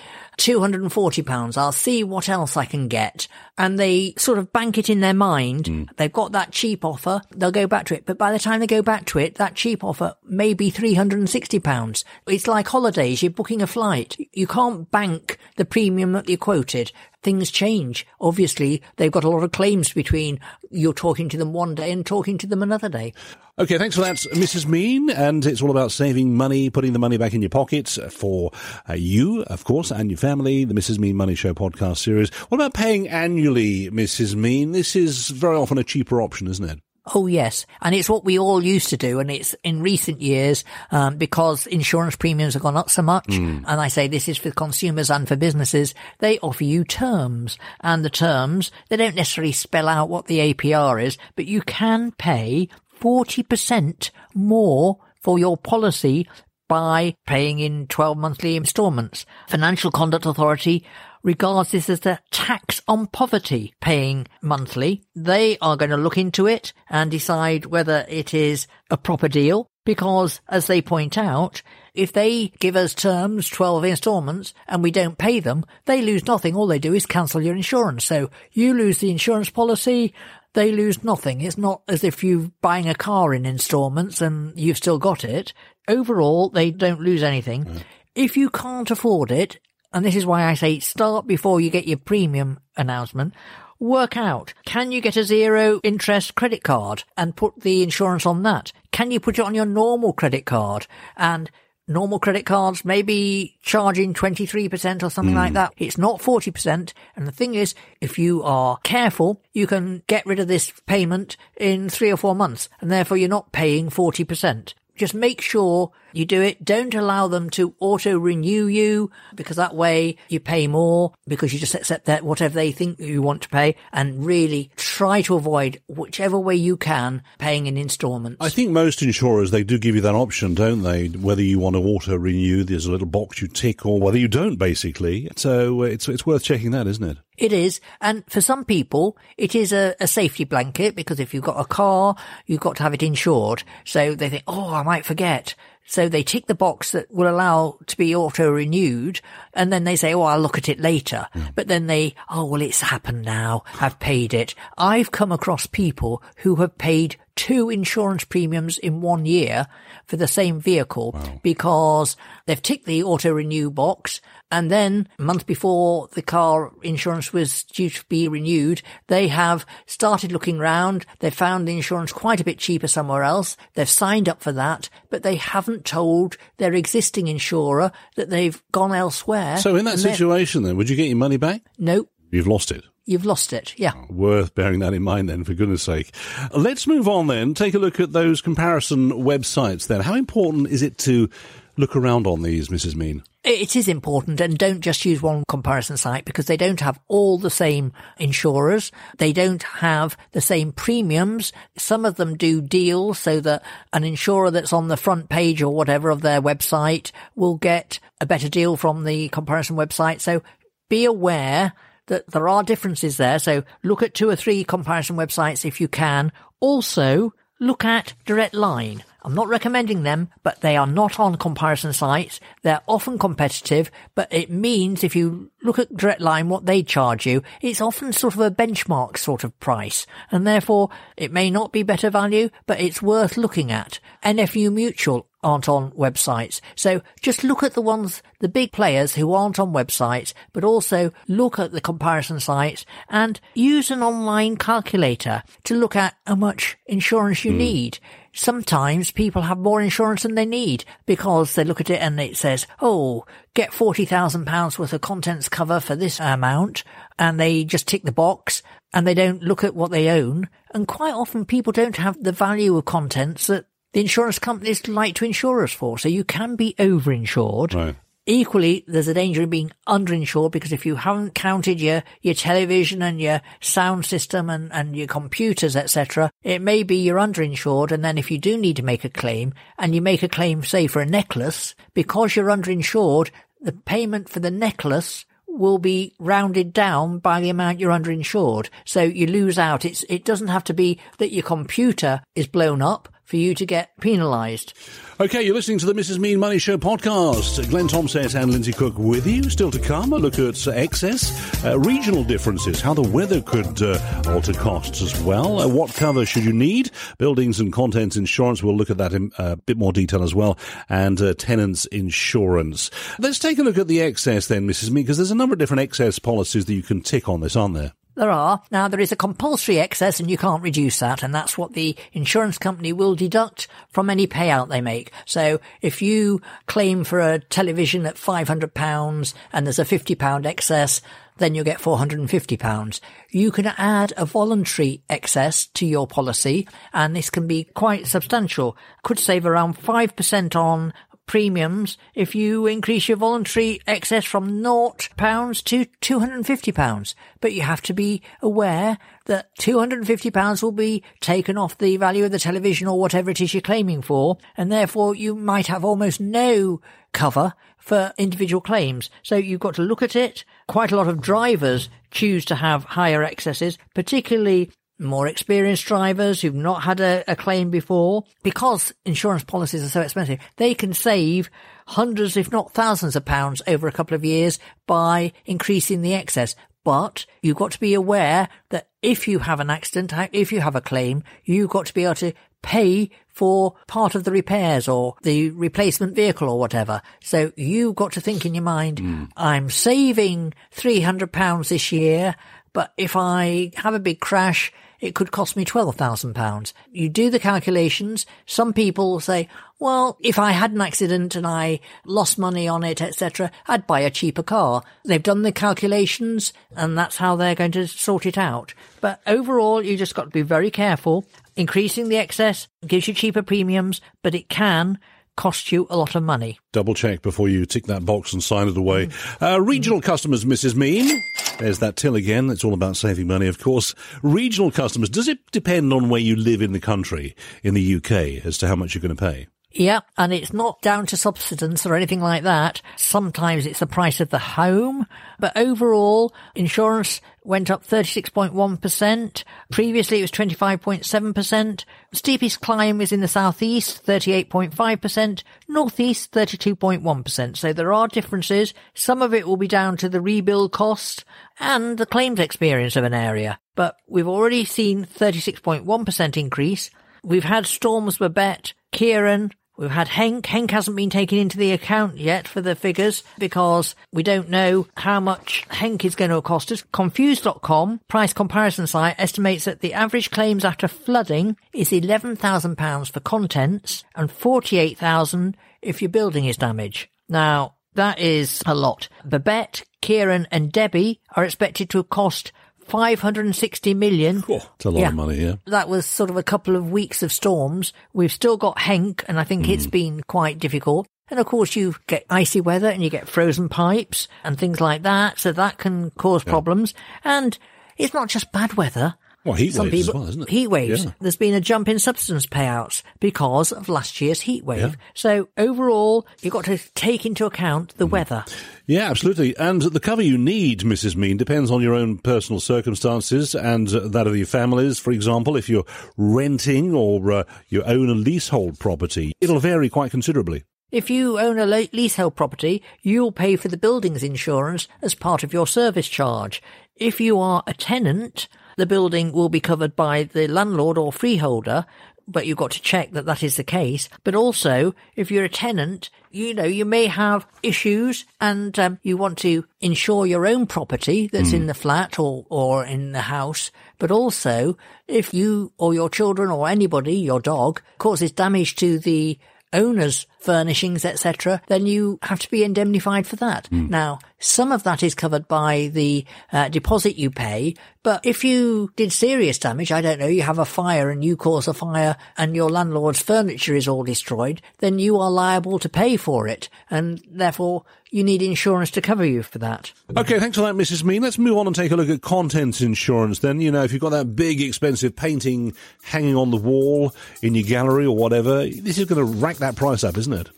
£240. 0.42 1.56
I'll 1.56 1.72
see 1.72 2.02
what 2.02 2.28
else 2.28 2.56
I 2.56 2.64
can 2.64 2.88
get. 2.88 3.28
And 3.56 3.78
they 3.78 4.14
sort 4.18 4.38
of 4.38 4.52
bank 4.52 4.76
it 4.76 4.90
in 4.90 5.00
their 5.00 5.14
mind. 5.14 5.66
Mm. 5.66 5.96
They've 5.96 6.12
got 6.12 6.32
that 6.32 6.50
cheap 6.50 6.84
offer. 6.84 7.22
They'll 7.30 7.52
go 7.52 7.68
back 7.68 7.86
to 7.86 7.94
it. 7.94 8.06
But 8.06 8.18
by 8.18 8.32
the 8.32 8.38
time 8.40 8.60
they 8.60 8.66
go 8.66 8.82
back 8.82 9.04
to 9.06 9.18
it, 9.18 9.36
that 9.36 9.54
cheap 9.54 9.84
offer 9.84 10.14
may 10.24 10.52
be 10.52 10.72
£360. 10.72 12.04
It's 12.26 12.48
like 12.48 12.66
holidays. 12.66 13.22
You're 13.22 13.30
booking 13.30 13.62
a 13.62 13.66
flight. 13.68 14.16
You 14.32 14.48
can't 14.48 14.90
bank 14.90 15.38
the 15.56 15.64
premium 15.64 16.12
that 16.12 16.28
you 16.28 16.36
quoted 16.36 16.90
things 17.22 17.50
change. 17.50 18.06
Obviously, 18.20 18.82
they've 18.96 19.12
got 19.12 19.24
a 19.24 19.30
lot 19.30 19.42
of 19.42 19.52
claims 19.52 19.92
between 19.92 20.40
you're 20.70 20.92
talking 20.92 21.28
to 21.28 21.36
them 21.36 21.52
one 21.52 21.74
day 21.74 21.92
and 21.92 22.04
talking 22.04 22.38
to 22.38 22.46
them 22.46 22.62
another 22.62 22.88
day. 22.88 23.12
Okay, 23.58 23.76
thanks 23.78 23.96
for 23.96 24.02
that, 24.02 24.16
Mrs. 24.16 24.66
Mean. 24.66 25.10
And 25.10 25.44
it's 25.44 25.60
all 25.60 25.70
about 25.70 25.92
saving 25.92 26.34
money, 26.36 26.70
putting 26.70 26.92
the 26.92 26.98
money 26.98 27.18
back 27.18 27.34
in 27.34 27.42
your 27.42 27.50
pocket 27.50 27.88
for 27.88 28.50
uh, 28.88 28.94
you, 28.94 29.42
of 29.42 29.64
course, 29.64 29.90
and 29.90 30.10
your 30.10 30.18
family. 30.18 30.64
The 30.64 30.74
Mrs. 30.74 30.98
Mean 30.98 31.16
Money 31.16 31.34
Show 31.34 31.54
podcast 31.54 31.98
series. 31.98 32.32
What 32.48 32.56
about 32.56 32.74
paying 32.74 33.08
annually, 33.08 33.90
Mrs. 33.90 34.34
Mean? 34.34 34.72
This 34.72 34.96
is 34.96 35.28
very 35.28 35.56
often 35.56 35.78
a 35.78 35.84
cheaper 35.84 36.22
option, 36.22 36.48
isn't 36.48 36.64
it? 36.64 36.80
Oh 37.06 37.26
yes, 37.26 37.66
and 37.80 37.94
it's 37.96 38.08
what 38.08 38.24
we 38.24 38.38
all 38.38 38.62
used 38.62 38.90
to 38.90 38.96
do, 38.96 39.18
and 39.18 39.28
it's 39.28 39.56
in 39.64 39.82
recent 39.82 40.20
years 40.20 40.64
um, 40.92 41.16
because 41.16 41.66
insurance 41.66 42.14
premiums 42.14 42.54
have 42.54 42.62
gone 42.62 42.76
up 42.76 42.90
so 42.90 43.02
much. 43.02 43.26
And 43.66 43.80
I 43.80 43.88
say 43.88 44.06
this 44.06 44.28
is 44.28 44.38
for 44.38 44.52
consumers 44.52 45.10
and 45.10 45.26
for 45.26 45.34
businesses. 45.34 45.94
They 46.20 46.38
offer 46.38 46.62
you 46.62 46.84
terms, 46.84 47.58
and 47.80 48.04
the 48.04 48.10
terms 48.10 48.70
they 48.88 48.96
don't 48.96 49.16
necessarily 49.16 49.52
spell 49.52 49.88
out 49.88 50.10
what 50.10 50.26
the 50.26 50.54
APR 50.54 51.02
is, 51.02 51.18
but 51.34 51.46
you 51.46 51.60
can 51.62 52.12
pay 52.12 52.68
forty 52.86 53.42
percent 53.42 54.12
more 54.32 54.98
for 55.22 55.40
your 55.40 55.56
policy 55.56 56.28
by 56.68 57.14
paying 57.26 57.58
in 57.58 57.86
12 57.86 58.16
monthly 58.16 58.56
installments. 58.56 59.26
Financial 59.46 59.90
Conduct 59.90 60.24
Authority 60.24 60.86
regards 61.22 61.70
this 61.70 61.88
as 61.88 62.04
a 62.06 62.20
tax 62.30 62.80
on 62.88 63.06
poverty 63.06 63.74
paying 63.80 64.26
monthly. 64.40 65.02
They 65.14 65.58
are 65.60 65.76
going 65.76 65.90
to 65.90 65.96
look 65.96 66.18
into 66.18 66.46
it 66.46 66.72
and 66.88 67.10
decide 67.10 67.66
whether 67.66 68.04
it 68.08 68.34
is 68.34 68.66
a 68.90 68.96
proper 68.96 69.28
deal 69.28 69.70
because 69.84 70.40
as 70.48 70.66
they 70.66 70.80
point 70.80 71.18
out, 71.18 71.62
if 71.94 72.12
they 72.12 72.48
give 72.60 72.76
us 72.76 72.94
terms, 72.94 73.48
12 73.48 73.84
installments, 73.84 74.54
and 74.68 74.82
we 74.82 74.90
don't 74.90 75.18
pay 75.18 75.40
them, 75.40 75.64
they 75.86 76.02
lose 76.02 76.26
nothing. 76.26 76.54
All 76.54 76.66
they 76.66 76.78
do 76.78 76.94
is 76.94 77.06
cancel 77.06 77.42
your 77.42 77.56
insurance. 77.56 78.04
So 78.06 78.30
you 78.52 78.74
lose 78.74 78.98
the 78.98 79.10
insurance 79.10 79.50
policy, 79.50 80.14
they 80.54 80.70
lose 80.70 81.02
nothing. 81.02 81.40
It's 81.40 81.58
not 81.58 81.82
as 81.88 82.04
if 82.04 82.22
you're 82.22 82.50
buying 82.60 82.88
a 82.88 82.94
car 82.94 83.34
in 83.34 83.46
installments 83.46 84.20
and 84.20 84.58
you've 84.58 84.76
still 84.76 84.98
got 84.98 85.24
it. 85.24 85.52
Overall, 85.88 86.50
they 86.50 86.70
don't 86.70 87.00
lose 87.00 87.22
anything. 87.22 87.64
Mm. 87.64 87.82
If 88.14 88.36
you 88.36 88.50
can't 88.50 88.90
afford 88.90 89.30
it, 89.30 89.58
and 89.92 90.04
this 90.04 90.16
is 90.16 90.26
why 90.26 90.44
I 90.44 90.54
say 90.54 90.78
start 90.78 91.26
before 91.26 91.60
you 91.60 91.70
get 91.70 91.86
your 91.86 91.98
premium 91.98 92.60
announcement, 92.76 93.34
work 93.78 94.16
out, 94.16 94.54
can 94.64 94.92
you 94.92 95.00
get 95.00 95.16
a 95.16 95.24
zero 95.24 95.80
interest 95.82 96.34
credit 96.34 96.62
card 96.62 97.04
and 97.16 97.36
put 97.36 97.60
the 97.60 97.82
insurance 97.82 98.26
on 98.26 98.42
that? 98.44 98.72
Can 98.92 99.10
you 99.10 99.20
put 99.20 99.38
it 99.38 99.44
on 99.44 99.54
your 99.54 99.66
normal 99.66 100.12
credit 100.12 100.46
card? 100.46 100.86
And 101.16 101.50
normal 101.88 102.18
credit 102.18 102.46
cards 102.46 102.84
maybe 102.84 103.58
charging 103.60 104.14
23% 104.14 105.02
or 105.02 105.10
something 105.10 105.34
like 105.34 105.50
hmm. 105.50 105.54
that. 105.54 105.74
It's 105.76 105.98
not 105.98 106.20
40%. 106.20 106.92
And 107.16 107.26
the 107.26 107.32
thing 107.32 107.54
is, 107.54 107.74
if 108.00 108.18
you 108.18 108.42
are 108.42 108.78
careful, 108.78 109.42
you 109.52 109.66
can 109.66 110.02
get 110.06 110.26
rid 110.26 110.38
of 110.38 110.48
this 110.48 110.72
payment 110.86 111.36
in 111.56 111.88
three 111.88 112.10
or 112.10 112.16
four 112.16 112.34
months 112.34 112.68
and 112.80 112.90
therefore 112.90 113.16
you're 113.16 113.28
not 113.28 113.52
paying 113.52 113.90
40%. 113.90 114.74
Just 114.96 115.14
make 115.14 115.40
sure 115.40 115.90
you 116.12 116.24
do 116.24 116.42
it. 116.42 116.64
Don't 116.64 116.94
allow 116.94 117.28
them 117.28 117.50
to 117.50 117.74
auto 117.80 118.18
renew 118.18 118.66
you 118.66 119.10
because 119.34 119.56
that 119.56 119.74
way 119.74 120.16
you 120.28 120.40
pay 120.40 120.66
more 120.66 121.12
because 121.26 121.52
you 121.52 121.58
just 121.58 121.74
accept 121.74 122.06
that 122.06 122.22
whatever 122.22 122.54
they 122.54 122.72
think 122.72 122.98
you 122.98 123.22
want 123.22 123.42
to 123.42 123.48
pay 123.48 123.76
and 123.92 124.24
really 124.24 124.70
try 124.76 125.22
to 125.22 125.34
avoid 125.34 125.80
whichever 125.88 126.38
way 126.38 126.56
you 126.56 126.76
can 126.76 127.22
paying 127.38 127.66
in 127.66 127.76
installments. 127.76 128.38
I 128.40 128.48
think 128.48 128.70
most 128.70 129.02
insurers, 129.02 129.50
they 129.50 129.64
do 129.64 129.78
give 129.78 129.94
you 129.94 130.00
that 130.02 130.14
option, 130.14 130.54
don't 130.54 130.82
they? 130.82 131.08
Whether 131.08 131.42
you 131.42 131.58
want 131.58 131.76
to 131.76 131.82
auto 131.82 132.16
renew, 132.16 132.64
there's 132.64 132.86
a 132.86 132.90
little 132.90 133.06
box 133.06 133.40
you 133.40 133.48
tick, 133.48 133.84
or 133.86 134.00
whether 134.00 134.18
you 134.18 134.28
don't, 134.28 134.56
basically. 134.56 135.28
So 135.36 135.82
uh, 135.82 135.86
it's, 135.86 136.08
it's 136.08 136.26
worth 136.26 136.42
checking 136.42 136.70
that, 136.72 136.86
isn't 136.86 137.04
it? 137.04 137.18
It 137.38 137.52
is. 137.52 137.80
And 138.00 138.24
for 138.30 138.40
some 138.40 138.64
people, 138.64 139.16
it 139.36 139.54
is 139.54 139.72
a, 139.72 139.94
a, 139.98 140.06
safety 140.06 140.44
blanket 140.44 140.94
because 140.94 141.18
if 141.18 141.32
you've 141.32 141.42
got 141.42 141.58
a 141.58 141.64
car, 141.64 142.14
you've 142.46 142.60
got 142.60 142.76
to 142.76 142.82
have 142.82 142.94
it 142.94 143.02
insured. 143.02 143.64
So 143.84 144.14
they 144.14 144.28
think, 144.28 144.44
oh, 144.46 144.72
I 144.72 144.82
might 144.82 145.06
forget. 145.06 145.54
So 145.86 146.08
they 146.08 146.22
tick 146.22 146.46
the 146.46 146.54
box 146.54 146.92
that 146.92 147.10
will 147.10 147.28
allow 147.28 147.78
to 147.86 147.96
be 147.96 148.14
auto 148.14 148.50
renewed. 148.50 149.20
And 149.52 149.72
then 149.72 149.84
they 149.84 149.96
say, 149.96 150.14
oh, 150.14 150.22
I'll 150.22 150.40
look 150.40 150.58
at 150.58 150.68
it 150.68 150.80
later. 150.80 151.26
Mm. 151.34 151.54
But 151.54 151.68
then 151.68 151.86
they, 151.86 152.14
oh, 152.30 152.44
well, 152.44 152.62
it's 152.62 152.80
happened 152.80 153.22
now. 153.24 153.64
I've 153.80 153.98
paid 153.98 154.32
it. 154.32 154.54
I've 154.78 155.10
come 155.10 155.32
across 155.32 155.66
people 155.66 156.22
who 156.38 156.56
have 156.56 156.78
paid 156.78 157.16
two 157.42 157.70
insurance 157.70 158.22
premiums 158.22 158.78
in 158.78 159.00
one 159.00 159.26
year 159.26 159.66
for 160.06 160.16
the 160.16 160.28
same 160.28 160.60
vehicle 160.60 161.10
wow. 161.10 161.40
because 161.42 162.16
they've 162.46 162.62
ticked 162.62 162.86
the 162.86 163.02
auto 163.02 163.32
renew 163.32 163.68
box 163.68 164.20
and 164.52 164.70
then 164.70 165.08
a 165.18 165.22
month 165.22 165.46
before 165.46 166.08
the 166.12 166.22
car 166.22 166.70
insurance 166.82 167.32
was 167.32 167.64
due 167.64 167.90
to 167.90 168.04
be 168.04 168.28
renewed, 168.28 168.82
they 169.08 169.26
have 169.28 169.64
started 169.86 170.30
looking 170.30 170.58
round. 170.58 171.06
They've 171.18 171.34
found 171.34 171.66
the 171.66 171.74
insurance 171.74 172.12
quite 172.12 172.40
a 172.40 172.44
bit 172.44 172.58
cheaper 172.58 172.86
somewhere 172.86 173.24
else. 173.24 173.56
They've 173.74 173.88
signed 173.88 174.28
up 174.28 174.42
for 174.42 174.52
that, 174.52 174.90
but 175.08 175.22
they 175.22 175.36
haven't 175.36 175.86
told 175.86 176.36
their 176.58 176.74
existing 176.74 177.28
insurer 177.28 177.90
that 178.16 178.28
they've 178.28 178.62
gone 178.70 178.94
elsewhere. 178.94 179.56
So 179.56 179.74
in 179.74 179.86
that 179.86 179.98
situation 179.98 180.62
then, 180.62 180.76
would 180.76 180.90
you 180.90 180.96
get 180.96 181.08
your 181.08 181.16
money 181.16 181.38
back? 181.38 181.62
No. 181.78 182.06
You've 182.32 182.48
lost 182.48 182.72
it. 182.72 182.82
You've 183.04 183.26
lost 183.26 183.52
it, 183.52 183.74
yeah. 183.78 183.92
Oh, 183.94 184.06
worth 184.08 184.54
bearing 184.54 184.80
that 184.80 184.94
in 184.94 185.02
mind 185.02 185.28
then, 185.28 185.44
for 185.44 185.54
goodness 185.54 185.82
sake. 185.82 186.14
Let's 186.56 186.86
move 186.86 187.06
on 187.06 187.26
then. 187.26 187.52
Take 187.52 187.74
a 187.74 187.78
look 187.78 188.00
at 188.00 188.12
those 188.12 188.40
comparison 188.40 189.10
websites 189.10 189.86
then. 189.86 190.00
How 190.00 190.14
important 190.14 190.68
is 190.68 190.82
it 190.82 190.96
to 190.98 191.28
look 191.76 191.94
around 191.94 192.26
on 192.26 192.42
these, 192.42 192.68
Mrs. 192.68 192.94
Mean? 192.94 193.22
It 193.44 193.76
is 193.76 193.88
important 193.88 194.40
and 194.40 194.56
don't 194.56 194.80
just 194.80 195.04
use 195.04 195.20
one 195.20 195.42
comparison 195.48 195.96
site 195.96 196.24
because 196.24 196.46
they 196.46 196.56
don't 196.56 196.80
have 196.80 197.00
all 197.08 197.38
the 197.38 197.50
same 197.50 197.92
insurers. 198.18 198.92
They 199.18 199.32
don't 199.32 199.62
have 199.64 200.16
the 200.30 200.40
same 200.40 200.70
premiums. 200.70 201.52
Some 201.76 202.04
of 202.04 202.14
them 202.14 202.36
do 202.36 202.62
deals 202.62 203.18
so 203.18 203.40
that 203.40 203.64
an 203.92 204.04
insurer 204.04 204.52
that's 204.52 204.72
on 204.72 204.88
the 204.88 204.96
front 204.96 205.28
page 205.28 205.60
or 205.60 205.74
whatever 205.74 206.10
of 206.10 206.22
their 206.22 206.40
website 206.40 207.10
will 207.34 207.56
get 207.56 207.98
a 208.20 208.26
better 208.26 208.48
deal 208.48 208.76
from 208.76 209.04
the 209.04 209.28
comparison 209.30 209.76
website. 209.76 210.20
So 210.20 210.42
be 210.88 211.04
aware 211.04 211.72
that 212.06 212.30
there 212.30 212.48
are 212.48 212.62
differences 212.62 213.16
there. 213.16 213.38
So 213.38 213.64
look 213.82 214.02
at 214.02 214.14
two 214.14 214.28
or 214.28 214.36
three 214.36 214.64
comparison 214.64 215.16
websites 215.16 215.64
if 215.64 215.80
you 215.80 215.88
can. 215.88 216.32
Also, 216.60 217.32
look 217.60 217.84
at 217.84 218.14
Direct 218.24 218.54
Line. 218.54 219.04
I'm 219.24 219.34
not 219.34 219.48
recommending 219.48 220.02
them, 220.02 220.30
but 220.42 220.60
they 220.62 220.76
are 220.76 220.86
not 220.86 221.20
on 221.20 221.36
comparison 221.36 221.92
sites. 221.92 222.40
They're 222.62 222.82
often 222.88 223.18
competitive, 223.18 223.90
but 224.16 224.32
it 224.32 224.50
means 224.50 225.04
if 225.04 225.14
you 225.14 225.52
look 225.62 225.78
at 225.78 225.96
Direct 225.96 226.20
Line, 226.20 226.48
what 226.48 226.66
they 226.66 226.82
charge 226.82 227.24
you, 227.24 227.42
it's 227.60 227.80
often 227.80 228.12
sort 228.12 228.34
of 228.34 228.40
a 228.40 228.50
benchmark 228.50 229.16
sort 229.16 229.44
of 229.44 229.58
price. 229.60 230.06
And 230.32 230.44
therefore, 230.44 230.90
it 231.16 231.30
may 231.30 231.50
not 231.50 231.72
be 231.72 231.84
better 231.84 232.10
value, 232.10 232.50
but 232.66 232.80
it's 232.80 233.00
worth 233.00 233.36
looking 233.36 233.70
at. 233.70 234.00
NFU 234.24 234.72
Mutual 234.72 235.28
aren't 235.42 235.68
on 235.68 235.92
websites. 235.92 236.60
So 236.74 237.02
just 237.20 237.44
look 237.44 237.62
at 237.62 237.74
the 237.74 237.82
ones, 237.82 238.22
the 238.40 238.48
big 238.48 238.72
players 238.72 239.14
who 239.14 239.32
aren't 239.32 239.58
on 239.58 239.72
websites, 239.72 240.32
but 240.52 240.64
also 240.64 241.12
look 241.28 241.58
at 241.58 241.72
the 241.72 241.80
comparison 241.80 242.40
sites 242.40 242.84
and 243.08 243.40
use 243.54 243.90
an 243.90 244.02
online 244.02 244.56
calculator 244.56 245.42
to 245.64 245.74
look 245.74 245.96
at 245.96 246.14
how 246.26 246.34
much 246.34 246.76
insurance 246.86 247.44
you 247.44 247.52
mm. 247.52 247.58
need 247.58 247.98
sometimes 248.34 249.10
people 249.10 249.42
have 249.42 249.58
more 249.58 249.80
insurance 249.80 250.22
than 250.22 250.34
they 250.34 250.46
need 250.46 250.84
because 251.06 251.54
they 251.54 251.64
look 251.64 251.80
at 251.80 251.90
it 251.90 252.00
and 252.00 252.18
it 252.20 252.36
says, 252.36 252.66
oh, 252.80 253.24
get 253.54 253.70
£40,000 253.70 254.78
worth 254.78 254.92
of 254.92 255.00
contents 255.00 255.48
cover 255.48 255.80
for 255.80 255.94
this 255.94 256.18
amount. 256.18 256.84
And 257.18 257.38
they 257.38 257.64
just 257.64 257.86
tick 257.86 258.04
the 258.04 258.12
box 258.12 258.62
and 258.92 259.06
they 259.06 259.14
don't 259.14 259.42
look 259.42 259.64
at 259.64 259.74
what 259.74 259.90
they 259.90 260.08
own. 260.08 260.48
And 260.74 260.88
quite 260.88 261.14
often 261.14 261.44
people 261.44 261.72
don't 261.72 261.96
have 261.96 262.22
the 262.22 262.32
value 262.32 262.76
of 262.76 262.84
contents 262.84 263.46
that 263.46 263.66
the 263.92 264.00
insurance 264.00 264.38
companies 264.38 264.86
like 264.88 265.14
to 265.16 265.24
insure 265.24 265.62
us 265.62 265.72
for. 265.72 265.98
So 265.98 266.08
you 266.08 266.24
can 266.24 266.56
be 266.56 266.74
overinsured. 266.78 267.74
Right. 267.74 267.96
Equally, 268.24 268.84
there's 268.86 269.08
a 269.08 269.14
danger 269.14 269.42
in 269.42 269.50
being 269.50 269.72
underinsured 269.88 270.52
because 270.52 270.72
if 270.72 270.86
you 270.86 270.94
haven't 270.94 271.34
counted 271.34 271.80
your, 271.80 272.04
your 272.20 272.34
television 272.34 273.02
and 273.02 273.20
your 273.20 273.40
sound 273.60 274.06
system 274.06 274.48
and, 274.48 274.72
and 274.72 274.94
your 274.94 275.08
computers, 275.08 275.74
etc., 275.74 276.30
it 276.44 276.62
may 276.62 276.84
be 276.84 276.98
you're 276.98 277.16
underinsured. 277.16 277.90
And 277.90 278.04
then 278.04 278.18
if 278.18 278.30
you 278.30 278.38
do 278.38 278.56
need 278.56 278.76
to 278.76 278.84
make 278.84 279.04
a 279.04 279.10
claim 279.10 279.54
and 279.76 279.92
you 279.92 280.00
make 280.00 280.22
a 280.22 280.28
claim, 280.28 280.62
say, 280.62 280.86
for 280.86 281.02
a 281.02 281.06
necklace, 281.06 281.74
because 281.94 282.36
you're 282.36 282.46
underinsured, 282.46 283.30
the 283.60 283.72
payment 283.72 284.28
for 284.28 284.38
the 284.38 284.52
necklace 284.52 285.24
will 285.48 285.78
be 285.78 286.14
rounded 286.18 286.72
down 286.72 287.18
by 287.18 287.40
the 287.40 287.50
amount 287.50 287.80
you're 287.80 287.90
underinsured. 287.90 288.68
So 288.84 289.02
you 289.02 289.26
lose 289.26 289.58
out. 289.58 289.84
It's, 289.84 290.04
it 290.04 290.24
doesn't 290.24 290.48
have 290.48 290.64
to 290.64 290.74
be 290.74 291.00
that 291.18 291.32
your 291.32 291.42
computer 291.42 292.22
is 292.36 292.46
blown 292.46 292.82
up 292.82 293.08
for 293.32 293.38
you 293.38 293.54
to 293.54 293.64
get 293.64 293.96
penalised. 293.98 294.74
Okay, 295.18 295.40
you're 295.42 295.54
listening 295.54 295.78
to 295.78 295.86
the 295.86 295.94
Mrs. 295.94 296.18
Mean 296.18 296.38
Money 296.38 296.58
Show 296.58 296.76
podcast. 296.76 297.66
Glenn 297.70 297.88
Tomsett 297.88 298.34
and 298.34 298.50
Lindsay 298.50 298.74
Cook 298.74 298.98
with 298.98 299.26
you. 299.26 299.48
Still 299.48 299.70
to 299.70 299.78
come, 299.78 300.12
a 300.12 300.18
look 300.18 300.38
at 300.38 300.68
excess, 300.68 301.64
uh, 301.64 301.78
regional 301.78 302.24
differences, 302.24 302.82
how 302.82 302.92
the 302.92 303.00
weather 303.00 303.40
could 303.40 303.80
uh, 303.80 303.98
alter 304.26 304.52
costs 304.52 305.00
as 305.00 305.18
well. 305.22 305.60
Uh, 305.60 305.66
what 305.68 305.94
cover 305.94 306.26
should 306.26 306.44
you 306.44 306.52
need? 306.52 306.90
Buildings 307.16 307.58
and 307.58 307.72
contents 307.72 308.16
insurance. 308.16 308.62
We'll 308.62 308.76
look 308.76 308.90
at 308.90 308.98
that 308.98 309.14
in 309.14 309.32
a 309.38 309.56
bit 309.56 309.78
more 309.78 309.94
detail 309.94 310.22
as 310.22 310.34
well. 310.34 310.58
And 310.90 311.18
uh, 311.22 311.32
tenants 311.32 311.86
insurance. 311.86 312.90
Let's 313.18 313.38
take 313.38 313.58
a 313.58 313.62
look 313.62 313.78
at 313.78 313.88
the 313.88 314.02
excess 314.02 314.48
then, 314.48 314.68
Mrs. 314.68 314.90
Mean, 314.90 315.04
because 315.04 315.16
there's 315.16 315.30
a 315.30 315.34
number 315.34 315.54
of 315.54 315.58
different 315.58 315.80
excess 315.80 316.18
policies 316.18 316.66
that 316.66 316.74
you 316.74 316.82
can 316.82 317.00
tick 317.00 317.30
on 317.30 317.40
this, 317.40 317.56
aren't 317.56 317.76
there? 317.76 317.92
There 318.14 318.30
are. 318.30 318.62
Now, 318.70 318.88
there 318.88 319.00
is 319.00 319.12
a 319.12 319.16
compulsory 319.16 319.80
excess 319.80 320.20
and 320.20 320.30
you 320.30 320.36
can't 320.36 320.62
reduce 320.62 320.98
that. 320.98 321.22
And 321.22 321.34
that's 321.34 321.56
what 321.56 321.72
the 321.72 321.96
insurance 322.12 322.58
company 322.58 322.92
will 322.92 323.14
deduct 323.14 323.68
from 323.88 324.10
any 324.10 324.26
payout 324.26 324.68
they 324.68 324.82
make. 324.82 325.12
So 325.24 325.60
if 325.80 326.02
you 326.02 326.42
claim 326.66 327.04
for 327.04 327.20
a 327.20 327.38
television 327.38 328.04
at 328.04 328.16
£500 328.16 329.34
and 329.52 329.66
there's 329.66 329.78
a 329.78 329.84
£50 329.84 330.46
excess, 330.46 331.00
then 331.38 331.54
you'll 331.54 331.64
get 331.64 331.80
£450. 331.80 333.00
You 333.30 333.50
can 333.50 333.66
add 333.66 334.12
a 334.18 334.26
voluntary 334.26 335.02
excess 335.08 335.66
to 335.66 335.86
your 335.86 336.06
policy 336.06 336.68
and 336.92 337.16
this 337.16 337.30
can 337.30 337.46
be 337.46 337.64
quite 337.64 338.06
substantial. 338.06 338.76
Could 339.02 339.18
save 339.18 339.46
around 339.46 339.78
5% 339.78 340.54
on 340.54 340.92
premiums 341.32 341.96
if 342.14 342.34
you 342.34 342.66
increase 342.66 343.08
your 343.08 343.16
voluntary 343.16 343.80
excess 343.86 344.22
from 344.22 344.60
naught 344.60 345.08
pounds 345.16 345.62
to 345.62 345.86
two 346.02 346.18
hundred 346.18 346.34
and 346.34 346.46
fifty 346.46 346.70
pounds. 346.70 347.14
But 347.40 347.54
you 347.54 347.62
have 347.62 347.80
to 347.84 347.94
be 347.94 348.20
aware 348.42 348.98
that 349.24 349.48
two 349.56 349.78
hundred 349.78 350.00
and 350.00 350.06
fifty 350.06 350.30
pounds 350.30 350.62
will 350.62 350.72
be 350.72 351.02
taken 351.20 351.56
off 351.56 351.78
the 351.78 351.96
value 351.96 352.26
of 352.26 352.32
the 352.32 352.38
television 352.38 352.86
or 352.86 353.00
whatever 353.00 353.30
it 353.30 353.40
is 353.40 353.54
you're 353.54 353.62
claiming 353.62 354.02
for, 354.02 354.36
and 354.58 354.70
therefore 354.70 355.14
you 355.14 355.34
might 355.34 355.68
have 355.68 355.86
almost 355.86 356.20
no 356.20 356.82
cover 357.14 357.54
for 357.78 358.12
individual 358.18 358.60
claims. 358.60 359.08
So 359.22 359.36
you've 359.36 359.58
got 359.58 359.76
to 359.76 359.82
look 359.82 360.02
at 360.02 360.14
it. 360.14 360.44
Quite 360.68 360.92
a 360.92 360.96
lot 360.96 361.08
of 361.08 361.22
drivers 361.22 361.88
choose 362.10 362.44
to 362.44 362.56
have 362.56 362.84
higher 362.84 363.22
excesses, 363.22 363.78
particularly 363.94 364.70
more 365.02 365.26
experienced 365.26 365.86
drivers 365.86 366.40
who've 366.40 366.54
not 366.54 366.82
had 366.82 367.00
a, 367.00 367.24
a, 367.28 367.36
claim 367.36 367.70
before, 367.70 368.24
because 368.42 368.92
insurance 369.04 369.44
policies 369.44 369.84
are 369.84 369.88
so 369.88 370.00
expensive, 370.00 370.38
they 370.56 370.74
can 370.74 370.92
save 370.92 371.50
hundreds, 371.86 372.36
if 372.36 372.50
not 372.52 372.72
thousands 372.72 373.16
of 373.16 373.24
pounds 373.24 373.60
over 373.66 373.88
a 373.88 373.92
couple 373.92 374.14
of 374.14 374.24
years 374.24 374.58
by 374.86 375.32
increasing 375.44 376.02
the 376.02 376.14
excess. 376.14 376.54
But 376.84 377.26
you've 377.42 377.56
got 377.56 377.72
to 377.72 377.80
be 377.80 377.94
aware 377.94 378.48
that 378.70 378.88
if 379.02 379.28
you 379.28 379.40
have 379.40 379.60
an 379.60 379.70
accident, 379.70 380.12
if 380.32 380.52
you 380.52 380.60
have 380.60 380.74
a 380.74 380.80
claim, 380.80 381.22
you've 381.44 381.70
got 381.70 381.86
to 381.86 381.94
be 381.94 382.04
able 382.04 382.16
to 382.16 382.32
pay 382.62 383.10
for 383.28 383.74
part 383.86 384.14
of 384.14 384.24
the 384.24 384.30
repairs 384.30 384.88
or 384.88 385.16
the 385.22 385.50
replacement 385.50 386.14
vehicle 386.14 386.48
or 386.48 386.58
whatever. 386.58 387.02
So 387.20 387.52
you've 387.56 387.94
got 387.94 388.12
to 388.12 388.20
think 388.20 388.46
in 388.46 388.54
your 388.54 388.64
mind, 388.64 388.98
mm. 388.98 389.30
I'm 389.36 389.70
saving 389.70 390.54
£300 390.74 391.68
this 391.68 391.92
year, 391.92 392.34
but 392.72 392.92
if 392.96 393.16
I 393.16 393.72
have 393.76 393.94
a 393.94 394.00
big 394.00 394.20
crash, 394.20 394.72
it 395.02 395.16
could 395.16 395.32
cost 395.32 395.56
me 395.56 395.64
£12,000. 395.64 396.72
You 396.92 397.08
do 397.08 397.28
the 397.28 397.40
calculations. 397.40 398.24
Some 398.46 398.72
people 398.72 399.18
say, 399.18 399.48
well, 399.80 400.16
if 400.20 400.38
I 400.38 400.52
had 400.52 400.70
an 400.70 400.80
accident 400.80 401.34
and 401.34 401.44
I 401.44 401.80
lost 402.06 402.38
money 402.38 402.68
on 402.68 402.84
it, 402.84 403.02
etc., 403.02 403.50
I'd 403.66 403.86
buy 403.86 404.00
a 404.00 404.10
cheaper 404.10 404.44
car. 404.44 404.84
They've 405.04 405.22
done 405.22 405.42
the 405.42 405.50
calculations 405.50 406.52
and 406.76 406.96
that's 406.96 407.16
how 407.16 407.34
they're 407.34 407.56
going 407.56 407.72
to 407.72 407.88
sort 407.88 408.26
it 408.26 408.38
out. 408.38 408.74
But 409.00 409.20
overall, 409.26 409.84
you 409.84 409.96
just 409.96 410.14
got 410.14 410.24
to 410.24 410.30
be 410.30 410.42
very 410.42 410.70
careful. 410.70 411.26
Increasing 411.56 412.08
the 412.08 412.18
excess 412.18 412.68
gives 412.86 413.08
you 413.08 413.12
cheaper 413.12 413.42
premiums, 413.42 414.00
but 414.22 414.36
it 414.36 414.48
can 414.48 415.00
cost 415.36 415.72
you 415.72 415.86
a 415.90 415.96
lot 415.96 416.14
of 416.14 416.22
money. 416.22 416.58
Double 416.72 416.94
check 416.94 417.22
before 417.22 417.48
you 417.48 417.64
tick 417.66 417.86
that 417.86 418.04
box 418.04 418.32
and 418.32 418.42
sign 418.42 418.68
it 418.68 418.76
away. 418.76 419.06
Mm. 419.06 419.54
Uh, 419.54 419.60
regional 419.60 420.00
customers, 420.00 420.44
Mrs. 420.44 420.74
Mean. 420.74 421.22
There's 421.58 421.78
that 421.80 421.96
till 421.96 422.16
again. 422.16 422.50
It's 422.50 422.64
all 422.64 422.74
about 422.74 422.96
saving 422.96 423.26
money, 423.26 423.46
of 423.46 423.58
course. 423.58 423.94
Regional 424.22 424.70
customers, 424.70 425.08
does 425.08 425.28
it 425.28 425.38
depend 425.50 425.92
on 425.92 426.08
where 426.08 426.20
you 426.20 426.36
live 426.36 426.62
in 426.62 426.72
the 426.72 426.80
country, 426.80 427.34
in 427.62 427.74
the 427.74 427.96
UK, 427.96 428.44
as 428.44 428.58
to 428.58 428.68
how 428.68 428.76
much 428.76 428.94
you're 428.94 429.02
going 429.02 429.14
to 429.14 429.20
pay? 429.20 429.46
Yeah, 429.74 430.00
and 430.18 430.32
it's 430.32 430.52
not 430.52 430.82
down 430.82 431.06
to 431.06 431.16
subsidence 431.16 431.86
or 431.86 431.94
anything 431.94 432.20
like 432.20 432.42
that. 432.42 432.82
Sometimes 432.96 433.64
it's 433.64 433.80
the 433.80 433.86
price 433.86 434.20
of 434.20 434.28
the 434.28 434.38
home, 434.38 435.06
but 435.38 435.56
overall, 435.56 436.34
insurance 436.54 437.20
went 437.42 437.70
up 437.70 437.84
36.1%. 437.84 439.44
Previously 439.70 440.18
it 440.18 440.22
was 440.22 440.30
25.7%. 440.30 441.84
Steepest 442.12 442.60
climb 442.60 443.00
is 443.00 443.12
in 443.12 443.20
the 443.20 443.28
southeast, 443.28 444.04
38.5%. 444.06 445.42
Northeast, 445.68 446.32
32.1%. 446.32 447.56
So 447.56 447.72
there 447.72 447.92
are 447.92 448.08
differences. 448.08 448.74
Some 448.94 449.22
of 449.22 449.34
it 449.34 449.46
will 449.46 449.56
be 449.56 449.68
down 449.68 449.96
to 449.98 450.08
the 450.08 450.20
rebuild 450.20 450.72
cost 450.72 451.24
and 451.58 451.98
the 451.98 452.06
claims 452.06 452.38
experience 452.38 452.96
of 452.96 453.04
an 453.04 453.14
area. 453.14 453.58
But 453.74 453.96
we've 454.06 454.28
already 454.28 454.64
seen 454.64 455.06
36.1% 455.06 456.36
increase. 456.36 456.90
We've 457.24 457.44
had 457.44 457.66
storms 457.66 458.18
Babet, 458.18 458.74
Ciarán, 458.92 459.52
We've 459.76 459.90
had 459.90 460.08
Henk. 460.08 460.42
Henk 460.42 460.70
hasn't 460.70 460.96
been 460.96 461.10
taken 461.10 461.38
into 461.38 461.56
the 461.56 461.72
account 461.72 462.18
yet 462.18 462.46
for 462.46 462.60
the 462.60 462.74
figures 462.74 463.22
because 463.38 463.94
we 464.12 464.22
don't 464.22 464.50
know 464.50 464.86
how 464.96 465.18
much 465.18 465.66
Henk 465.70 466.04
is 466.04 466.14
going 466.14 466.30
to 466.30 466.42
cost 466.42 466.70
us. 466.70 466.84
Confused.com 466.92 468.00
price 468.08 468.32
comparison 468.32 468.86
site 468.86 469.16
estimates 469.18 469.64
that 469.64 469.80
the 469.80 469.94
average 469.94 470.30
claims 470.30 470.64
after 470.64 470.88
flooding 470.88 471.56
is 471.72 471.90
£11,000 471.90 473.10
for 473.10 473.20
contents 473.20 474.04
and 474.14 474.30
48,000 474.30 475.56
if 475.80 476.02
your 476.02 476.10
building 476.10 476.44
is 476.44 476.56
damaged. 476.56 477.08
Now, 477.28 477.74
that 477.94 478.18
is 478.18 478.62
a 478.66 478.74
lot. 478.74 479.08
Babet, 479.24 479.84
Ciarán 480.00 480.46
and 480.50 480.72
Debi 480.72 481.18
are 481.36 481.44
expected 481.44 481.90
to 481.90 482.02
cost 482.04 482.52
560 482.92 483.94
million. 483.94 484.44
Oh, 484.50 484.60
a 484.84 484.90
lot 484.90 485.00
yeah, 485.00 485.08
of 485.08 485.14
money, 485.14 485.42
yeah. 485.42 485.54
That 485.66 485.88
was 485.88 486.04
sort 486.04 486.28
of 486.28 486.36
a 486.36 486.42
couple 486.42 486.76
of 486.76 486.90
weeks 486.90 487.22
of 487.22 487.32
storms. 487.32 487.94
We've 488.12 488.30
still 488.30 488.58
got 488.58 488.76
Henk, 488.76 489.24
and 489.28 489.40
I 489.40 489.44
think 489.44 489.64
mm. 489.64 489.70
it's 489.70 489.86
been 489.86 490.22
quite 490.24 490.58
difficult. 490.58 491.08
And 491.30 491.40
of 491.40 491.46
course, 491.46 491.74
you 491.74 491.94
get 492.06 492.26
icy 492.28 492.60
weather 492.60 492.88
and 492.88 493.02
you 493.02 493.08
get 493.08 493.30
frozen 493.30 493.70
pipes 493.70 494.28
and 494.44 494.58
things 494.58 494.78
like 494.78 495.04
that. 495.04 495.38
So 495.38 495.52
that 495.52 495.78
can 495.78 496.10
cause 496.10 496.44
yeah. 496.44 496.50
problems. 496.50 496.92
And 497.24 497.56
it's 497.96 498.12
not 498.12 498.28
just 498.28 498.52
bad 498.52 498.74
weather. 498.74 499.14
Well, 499.44 499.54
heat 499.54 499.74
Some 499.74 499.86
waves 499.90 500.06
people, 500.06 500.20
well, 500.20 500.28
isn't 500.28 500.42
it? 500.42 500.48
Heat 500.48 500.68
waves. 500.68 501.04
Yeah. 501.04 501.12
There's 501.20 501.36
been 501.36 501.54
a 501.54 501.60
jump 501.60 501.88
in 501.88 501.98
subsidence 501.98 502.46
payouts 502.46 503.02
because 503.18 503.72
of 503.72 503.88
last 503.88 504.20
year's 504.20 504.42
heat 504.42 504.64
wave. 504.64 504.80
Yeah. 504.80 504.94
So 505.14 505.48
overall, 505.56 506.26
you've 506.42 506.52
got 506.52 506.64
to 506.66 506.78
take 506.94 507.26
into 507.26 507.44
account 507.44 507.96
the 507.96 508.06
mm. 508.06 508.10
weather. 508.10 508.44
Yeah, 508.86 509.10
absolutely. 509.10 509.56
And 509.56 509.82
the 509.82 510.00
cover 510.00 510.22
you 510.22 510.38
need, 510.38 510.80
Mrs. 510.80 511.16
Mean, 511.16 511.36
depends 511.36 511.70
on 511.70 511.82
your 511.82 511.94
own 511.94 512.18
personal 512.18 512.60
circumstances 512.60 513.54
and 513.54 513.88
that 513.88 514.26
of 514.26 514.36
your 514.36 514.46
families. 514.46 514.98
For 514.98 515.10
example, 515.10 515.56
if 515.56 515.68
you're 515.68 515.86
renting 516.16 516.94
or 516.94 517.32
uh, 517.32 517.44
you 517.68 517.82
own 517.82 518.10
a 518.10 518.14
leasehold 518.14 518.78
property, 518.78 519.32
it'll 519.40 519.58
vary 519.58 519.88
quite 519.88 520.12
considerably. 520.12 520.64
If 520.92 521.08
you 521.08 521.38
own 521.40 521.58
a 521.58 521.64
leasehold 521.64 522.36
property, 522.36 522.82
you'll 523.00 523.32
pay 523.32 523.56
for 523.56 523.68
the 523.68 523.78
building's 523.78 524.22
insurance 524.22 524.88
as 525.00 525.14
part 525.14 525.42
of 525.42 525.52
your 525.52 525.66
service 525.66 526.06
charge. 526.06 526.62
If 526.96 527.18
you 527.18 527.40
are 527.40 527.62
a 527.66 527.72
tenant, 527.72 528.46
the 528.76 528.86
building 528.86 529.32
will 529.32 529.48
be 529.48 529.60
covered 529.60 529.96
by 529.96 530.24
the 530.24 530.48
landlord 530.48 530.98
or 530.98 531.12
freeholder, 531.12 531.86
but 532.28 532.46
you've 532.46 532.58
got 532.58 532.70
to 532.72 532.82
check 532.82 533.12
that 533.12 533.26
that 533.26 533.42
is 533.42 533.56
the 533.56 533.64
case. 533.64 534.08
But 534.24 534.34
also, 534.34 534.94
if 535.16 535.30
you're 535.30 535.44
a 535.44 535.48
tenant, 535.48 536.10
you 536.30 536.54
know, 536.54 536.64
you 536.64 536.84
may 536.84 537.06
have 537.06 537.46
issues 537.62 538.24
and 538.40 538.78
um, 538.78 538.98
you 539.02 539.16
want 539.16 539.38
to 539.38 539.64
insure 539.80 540.26
your 540.26 540.46
own 540.46 540.66
property 540.66 541.28
that's 541.28 541.50
mm. 541.50 541.54
in 541.54 541.66
the 541.66 541.74
flat 541.74 542.18
or, 542.18 542.46
or 542.48 542.84
in 542.84 543.12
the 543.12 543.22
house. 543.22 543.70
But 543.98 544.10
also, 544.10 544.76
if 545.08 545.34
you 545.34 545.72
or 545.78 545.94
your 545.94 546.08
children 546.08 546.50
or 546.50 546.68
anybody, 546.68 547.16
your 547.16 547.40
dog, 547.40 547.82
causes 547.98 548.32
damage 548.32 548.76
to 548.76 548.98
the 548.98 549.38
owner's 549.72 550.26
furnishings, 550.38 551.04
etc., 551.04 551.62
then 551.68 551.86
you 551.86 552.18
have 552.22 552.40
to 552.40 552.50
be 552.50 552.64
indemnified 552.64 553.26
for 553.26 553.36
that. 553.36 553.68
Mm. 553.70 553.88
Now, 553.88 554.18
some 554.42 554.72
of 554.72 554.82
that 554.82 555.02
is 555.02 555.14
covered 555.14 555.48
by 555.48 555.90
the 555.92 556.24
uh, 556.52 556.68
deposit 556.68 557.16
you 557.16 557.30
pay, 557.30 557.74
but 558.02 558.26
if 558.26 558.44
you 558.44 558.90
did 558.96 559.12
serious 559.12 559.58
damage, 559.58 559.92
I 559.92 560.00
don't 560.00 560.18
know, 560.18 560.26
you 560.26 560.42
have 560.42 560.58
a 560.58 560.64
fire 560.64 561.10
and 561.10 561.24
you 561.24 561.36
cause 561.36 561.68
a 561.68 561.74
fire 561.74 562.16
and 562.36 562.56
your 562.56 562.68
landlord's 562.68 563.22
furniture 563.22 563.74
is 563.74 563.86
all 563.86 564.02
destroyed, 564.02 564.60
then 564.78 564.98
you 564.98 565.18
are 565.18 565.30
liable 565.30 565.78
to 565.78 565.88
pay 565.88 566.16
for 566.16 566.48
it, 566.48 566.68
and 566.90 567.22
therefore 567.30 567.84
you 568.10 568.24
need 568.24 568.42
insurance 568.42 568.90
to 568.90 569.00
cover 569.00 569.24
you 569.24 569.42
for 569.42 569.58
that. 569.58 569.92
Okay, 570.16 570.38
thanks 570.38 570.56
for 570.56 570.62
that, 570.62 570.74
Mrs. 570.74 571.04
Mean. 571.04 571.22
Let's 571.22 571.38
move 571.38 571.56
on 571.56 571.66
and 571.66 571.76
take 571.76 571.92
a 571.92 571.96
look 571.96 572.10
at 572.10 572.22
contents 572.22 572.80
insurance 572.80 573.38
then. 573.38 573.60
You 573.60 573.70
know, 573.70 573.84
if 573.84 573.92
you've 573.92 574.02
got 574.02 574.10
that 574.10 574.34
big 574.36 574.60
expensive 574.60 575.14
painting 575.14 575.74
hanging 576.02 576.36
on 576.36 576.50
the 576.50 576.56
wall 576.56 577.14
in 577.40 577.54
your 577.54 577.64
gallery 577.64 578.04
or 578.04 578.16
whatever, 578.16 578.66
this 578.66 578.98
is 578.98 579.04
going 579.06 579.24
to 579.24 579.40
rack 579.40 579.56
that 579.58 579.76
price 579.76 580.02
up, 580.04 580.18
isn't 580.18 580.32
it? 580.32 580.50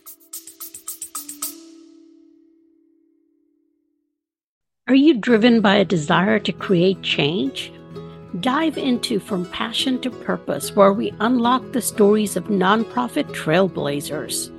Are 4.87 4.93
you 4.93 5.17
driven 5.17 5.61
by 5.61 5.77
a 5.77 5.83
desire 5.83 6.37
to 6.37 6.51
create 6.51 7.01
change? 7.01 7.73
Dive 8.39 8.77
into 8.77 9.19
From 9.19 9.49
Passion 9.49 9.99
to 10.01 10.11
Purpose, 10.11 10.75
where 10.75 10.93
we 10.93 11.11
unlock 11.19 11.71
the 11.71 11.81
stories 11.81 12.35
of 12.35 12.49
nonprofit 12.49 13.23
trailblazers. 13.33 14.51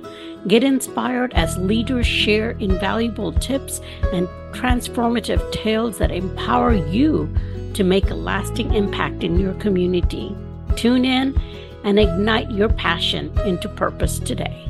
Get 0.45 0.65
inspired 0.65 1.33
as 1.33 1.55
leaders 1.59 2.05
share 2.05 2.51
invaluable 2.59 3.31
tips 3.31 3.79
and 4.11 4.27
transformative 4.51 5.49
tales 5.53 5.97
that 5.99 6.11
empower 6.11 6.73
you 6.73 7.33
to 7.73 7.85
make 7.85 8.09
a 8.09 8.13
lasting 8.13 8.73
impact 8.73 9.23
in 9.23 9.39
your 9.39 9.53
community. 9.53 10.35
Tune 10.75 11.05
in 11.05 11.39
and 11.85 11.97
ignite 11.97 12.51
your 12.51 12.67
passion 12.67 13.31
into 13.45 13.69
purpose 13.69 14.19
today. 14.19 14.67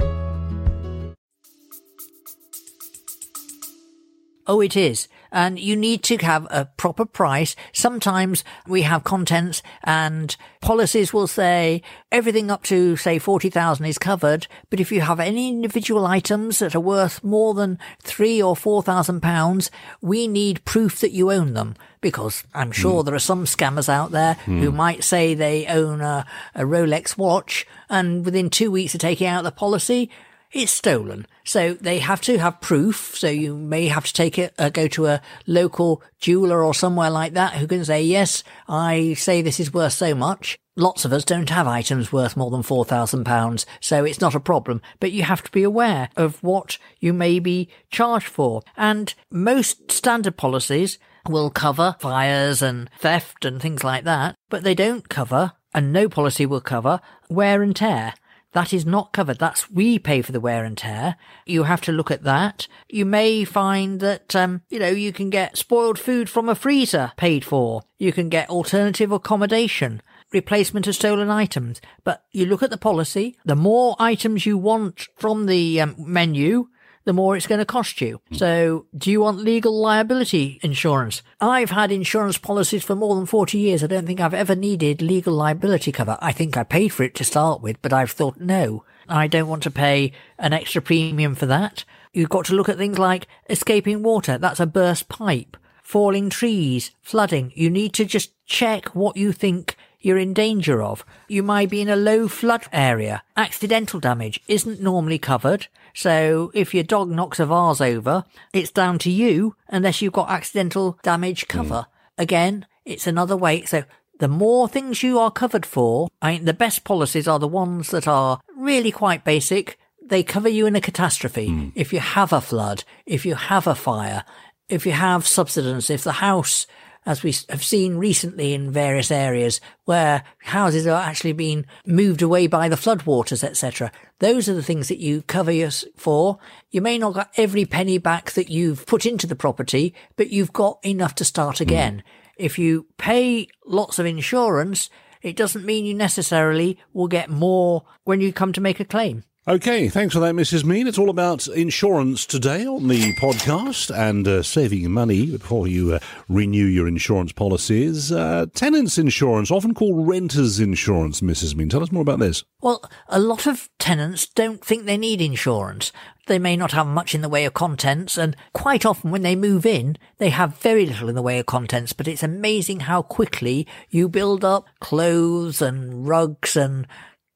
Oh, 4.45 4.61
it 4.61 4.77
is. 4.77 5.07
And 5.31 5.59
you 5.59 5.75
need 5.75 6.03
to 6.03 6.17
have 6.17 6.47
a 6.49 6.65
proper 6.77 7.05
price. 7.05 7.55
Sometimes 7.73 8.43
we 8.67 8.83
have 8.83 9.03
contents 9.03 9.61
and 9.83 10.35
policies 10.61 11.13
will 11.13 11.27
say 11.27 11.81
everything 12.11 12.49
up 12.51 12.63
to 12.63 12.97
say 12.97 13.19
40,000 13.19 13.85
is 13.85 13.97
covered. 13.97 14.47
But 14.69 14.79
if 14.79 14.91
you 14.91 15.01
have 15.01 15.19
any 15.19 15.49
individual 15.49 16.05
items 16.05 16.59
that 16.59 16.75
are 16.75 16.79
worth 16.79 17.23
more 17.23 17.53
than 17.53 17.79
three 18.01 18.41
or 18.41 18.55
four 18.55 18.83
thousand 18.83 19.21
pounds, 19.21 19.71
we 20.01 20.27
need 20.27 20.65
proof 20.65 20.99
that 20.99 21.11
you 21.11 21.31
own 21.31 21.53
them 21.53 21.75
because 22.01 22.43
I'm 22.53 22.71
sure 22.71 23.01
mm. 23.01 23.05
there 23.05 23.15
are 23.15 23.19
some 23.19 23.45
scammers 23.45 23.89
out 23.89 24.11
there 24.11 24.35
mm. 24.45 24.59
who 24.59 24.71
might 24.71 25.03
say 25.03 25.33
they 25.33 25.65
own 25.67 26.01
a, 26.01 26.25
a 26.55 26.61
Rolex 26.61 27.17
watch 27.17 27.65
and 27.89 28.25
within 28.25 28.49
two 28.49 28.71
weeks 28.71 28.93
of 28.93 29.01
taking 29.01 29.27
out 29.27 29.43
the 29.43 29.51
policy, 29.51 30.09
it's 30.51 30.71
stolen. 30.71 31.27
So 31.47 31.75
they 31.75 31.99
have 31.99 32.19
to 32.21 32.37
have 32.39 32.59
proof. 32.59 33.15
So 33.15 33.29
you 33.29 33.55
may 33.55 33.87
have 33.87 34.05
to 34.05 34.13
take 34.13 34.37
it, 34.37 34.53
uh, 34.59 34.69
go 34.69 34.87
to 34.89 35.05
a 35.05 35.21
local 35.47 36.03
jeweler 36.19 36.61
or 36.61 36.73
somewhere 36.73 37.09
like 37.09 37.33
that 37.33 37.53
who 37.53 37.67
can 37.67 37.85
say, 37.85 38.03
yes, 38.03 38.43
I 38.67 39.13
say 39.13 39.41
this 39.41 39.59
is 39.59 39.73
worth 39.73 39.93
so 39.93 40.13
much. 40.13 40.59
Lots 40.75 41.05
of 41.05 41.13
us 41.13 41.23
don't 41.23 41.49
have 41.49 41.65
items 41.65 42.11
worth 42.11 42.35
more 42.35 42.51
than 42.51 42.61
£4,000, 42.61 43.65
so 43.79 44.03
it's 44.03 44.21
not 44.21 44.35
a 44.35 44.39
problem, 44.39 44.79
but 44.99 45.11
you 45.11 45.23
have 45.23 45.41
to 45.41 45.49
be 45.49 45.63
aware 45.63 46.09
of 46.15 46.43
what 46.43 46.77
you 46.99 47.13
may 47.13 47.39
be 47.39 47.67
charged 47.89 48.27
for. 48.27 48.61
And 48.75 49.11
most 49.31 49.91
standard 49.91 50.37
policies 50.37 50.99
will 51.27 51.49
cover 51.49 51.95
fires 51.99 52.61
and 52.61 52.91
theft 52.99 53.43
and 53.43 53.59
things 53.59 53.83
like 53.83 54.03
that, 54.03 54.35
but 54.49 54.63
they 54.63 54.75
don't 54.75 55.09
cover, 55.09 55.53
and 55.73 55.91
no 55.91 56.07
policy 56.07 56.45
will 56.45 56.61
cover, 56.61 56.99
wear 57.27 57.63
and 57.63 57.75
tear. 57.75 58.13
That 58.57 58.73
is 58.73 58.87
not 58.87 59.13
covered. 59.13 59.37
That's 59.37 59.69
we 59.69 59.99
pay 59.99 60.23
for 60.23 60.31
the 60.31 60.39
wear 60.39 60.65
and 60.65 60.75
tear. 60.75 61.17
You 61.45 61.65
have 61.65 61.81
to 61.81 61.91
look 61.91 62.09
at 62.09 62.23
that. 62.23 62.67
You 62.89 63.05
may 63.05 63.43
find 63.43 63.99
that, 63.99 64.35
um, 64.35 64.63
you 64.67 64.79
know, 64.79 64.89
you 64.89 65.13
can 65.13 65.29
get 65.29 65.55
spoiled 65.55 65.99
food 65.99 66.27
from 66.27 66.49
a 66.49 66.55
freezer 66.55 67.11
paid 67.17 67.45
for. 67.45 67.83
You 67.99 68.11
can 68.11 68.29
get 68.29 68.49
alternative 68.49 69.11
accommodation 69.11 70.01
replacement 70.33 70.87
of 70.87 70.95
stolen 70.95 71.29
items. 71.29 71.79
But 72.03 72.23
you 72.31 72.47
look 72.47 72.63
at 72.63 72.71
the 72.71 72.79
policy, 72.79 73.37
the 73.45 73.55
more 73.55 73.95
items 73.99 74.47
you 74.47 74.57
want 74.57 75.07
from 75.15 75.45
the 75.45 75.79
um, 75.79 75.95
menu, 75.99 76.69
the 77.07 77.13
more 77.13 77.37
it's 77.37 77.47
going 77.47 77.59
to 77.59 77.65
cost 77.65 78.01
you. 78.01 78.21
Hmm. 78.29 78.35
So 78.35 78.85
do 78.95 79.09
you 79.09 79.21
want 79.21 79.39
legal 79.39 79.79
liability 79.79 80.59
insurance? 80.61 81.23
I've 81.39 81.71
had 81.71 81.91
insurance 81.91 82.37
policies 82.37 82.83
for 82.83 82.95
more 82.95 83.15
than 83.15 83.25
40 83.25 83.57
years. 83.57 83.81
I 83.81 83.87
don't 83.87 84.05
think 84.05 84.19
I've 84.19 84.33
ever 84.33 84.55
needed 84.55 85.01
legal 85.01 85.33
liability 85.33 85.93
cover. 85.93 86.17
I 86.21 86.33
think 86.33 86.57
I 86.57 86.63
paid 86.63 86.89
for 86.89 87.03
it 87.03 87.15
to 87.15 87.23
start 87.23 87.61
with, 87.61 87.81
but 87.81 87.93
I've 87.93 88.11
thought, 88.11 88.41
no, 88.41 88.83
I 89.07 89.27
don't 89.27 89.47
want 89.47 89.63
to 89.63 89.71
pay 89.71 90.11
an 90.37 90.51
extra 90.51 90.81
premium 90.81 91.33
for 91.33 91.45
that. 91.45 91.85
You've 92.11 92.29
got 92.29 92.45
to 92.45 92.55
look 92.55 92.67
at 92.67 92.77
things 92.77 92.99
like 92.99 93.27
escaping 93.49 94.03
water. 94.03 94.37
That's 94.37 94.59
a 94.59 94.65
burst 94.65 95.07
pipe, 95.07 95.55
falling 95.81 96.29
trees, 96.29 96.91
flooding. 97.01 97.53
You 97.55 97.69
need 97.69 97.93
to 97.93 98.03
just 98.03 98.33
check 98.45 98.93
what 98.93 99.15
you 99.15 99.31
think 99.31 99.76
you're 100.07 100.17
in 100.17 100.33
danger 100.33 100.81
of. 100.81 101.05
You 101.27 101.43
might 101.43 101.69
be 101.69 101.81
in 101.81 101.89
a 101.89 101.95
low 101.95 102.27
flood 102.27 102.65
area. 102.71 103.23
Accidental 103.35 103.99
damage 103.99 104.41
isn't 104.47 104.81
normally 104.81 105.19
covered. 105.19 105.67
So 105.93 106.51
if 106.53 106.73
your 106.73 106.83
dog 106.83 107.09
knocks 107.09 107.39
a 107.39 107.45
vase 107.45 107.81
over, 107.81 108.23
it's 108.53 108.71
down 108.71 108.97
to 108.99 109.11
you 109.11 109.55
unless 109.67 110.01
you've 110.01 110.13
got 110.13 110.29
accidental 110.29 110.97
damage 111.03 111.47
cover. 111.47 111.85
Mm. 111.85 111.87
Again, 112.17 112.65
it's 112.85 113.05
another 113.05 113.35
way. 113.35 113.65
So 113.65 113.83
the 114.19 114.27
more 114.27 114.67
things 114.67 115.03
you 115.03 115.19
are 115.19 115.29
covered 115.29 115.65
for, 115.65 116.07
I 116.21 116.33
mean, 116.33 116.45
the 116.45 116.53
best 116.53 116.83
policies 116.83 117.27
are 117.27 117.39
the 117.39 117.47
ones 117.47 117.91
that 117.91 118.07
are 118.07 118.39
really 118.55 118.91
quite 118.91 119.23
basic. 119.23 119.77
They 120.03 120.23
cover 120.23 120.49
you 120.49 120.65
in 120.65 120.75
a 120.75 120.81
catastrophe. 120.81 121.49
Mm. 121.49 121.71
If 121.75 121.91
you 121.91 121.99
have 121.99 122.31
a 122.31 122.41
flood, 122.41 122.83
if 123.05 123.25
you 123.25 123.35
have 123.35 123.67
a 123.67 123.75
fire, 123.75 124.23
if 124.69 124.85
you 124.85 124.93
have 124.93 125.27
subsidence, 125.27 125.89
if 125.89 126.03
the 126.03 126.13
house 126.13 126.65
as 127.07 127.23
we 127.23 127.33
have 127.47 127.63
seen 127.63 127.95
recently 127.95 128.53
in 128.53 128.69
various 128.69 129.09
areas 129.09 129.61
where 129.85 130.23
houses 130.39 130.85
are 130.85 131.01
actually 131.01 131.31
being 131.31 131.65
moved 131.85 132.21
away 132.21 132.47
by 132.47 132.67
the 132.67 132.75
floodwaters, 132.75 133.45
etc. 133.45 133.89
Those 134.19 134.49
are 134.49 134.53
the 134.53 134.61
things 134.61 134.89
that 134.89 134.99
you 134.99 135.21
cover 135.21 135.53
for. 135.95 136.37
You 136.69 136.81
may 136.81 136.97
not 136.97 137.15
get 137.15 137.29
every 137.37 137.63
penny 137.63 137.97
back 137.97 138.31
that 138.31 138.49
you've 138.49 138.85
put 138.85 139.05
into 139.05 139.25
the 139.25 139.37
property, 139.37 139.95
but 140.17 140.31
you've 140.31 140.51
got 140.51 140.79
enough 140.85 141.15
to 141.15 141.25
start 141.25 141.61
again. 141.61 142.03
Mm. 142.05 142.11
If 142.35 142.59
you 142.59 142.87
pay 142.97 143.47
lots 143.65 143.99
of 143.99 144.05
insurance, 144.05 144.89
it 145.21 145.37
doesn't 145.37 145.65
mean 145.65 145.85
you 145.85 145.93
necessarily 145.93 146.77
will 146.91 147.07
get 147.07 147.29
more 147.29 147.85
when 148.03 148.19
you 148.19 148.33
come 148.33 148.51
to 148.51 148.61
make 148.61 148.81
a 148.81 148.85
claim. 148.85 149.23
Okay, 149.49 149.87
thanks 149.87 150.13
for 150.13 150.19
that, 150.19 150.35
Mrs. 150.35 150.65
Mean. 150.65 150.87
It's 150.87 150.97
all 150.97 151.09
about 151.09 151.47
insurance 151.47 152.25
today 152.25 152.65
on 152.65 152.89
the 152.89 153.13
podcast 153.13 153.97
and 153.97 154.27
uh, 154.27 154.43
saving 154.43 154.91
money 154.91 155.27
before 155.27 155.69
you 155.69 155.93
uh, 155.93 155.99
renew 156.27 156.65
your 156.65 156.85
insurance 156.85 157.31
policies. 157.31 158.11
Uh, 158.11 158.47
tenants 158.53 158.97
insurance, 158.97 159.49
often 159.49 159.73
called 159.73 160.05
renters 160.05 160.59
insurance, 160.59 161.21
Mrs. 161.21 161.55
Mean. 161.55 161.69
Tell 161.69 161.81
us 161.81 161.93
more 161.93 162.01
about 162.01 162.19
this. 162.19 162.43
Well, 162.59 162.83
a 163.07 163.21
lot 163.21 163.47
of 163.47 163.69
tenants 163.79 164.27
don't 164.27 164.61
think 164.61 164.83
they 164.83 164.97
need 164.97 165.21
insurance. 165.21 165.93
They 166.25 166.39
may 166.39 166.57
not 166.57 166.73
have 166.73 166.87
much 166.87 167.15
in 167.15 167.21
the 167.21 167.29
way 167.29 167.45
of 167.45 167.53
contents, 167.53 168.17
and 168.17 168.35
quite 168.51 168.85
often 168.85 169.11
when 169.11 169.21
they 169.21 169.37
move 169.37 169.65
in, 169.65 169.97
they 170.17 170.29
have 170.29 170.57
very 170.57 170.85
little 170.85 171.07
in 171.07 171.15
the 171.15 171.21
way 171.21 171.39
of 171.39 171.45
contents, 171.45 171.93
but 171.93 172.09
it's 172.09 172.21
amazing 172.21 172.81
how 172.81 173.01
quickly 173.01 173.65
you 173.89 174.09
build 174.09 174.43
up 174.43 174.65
clothes 174.81 175.61
and 175.61 176.05
rugs 176.05 176.57
and 176.57 176.85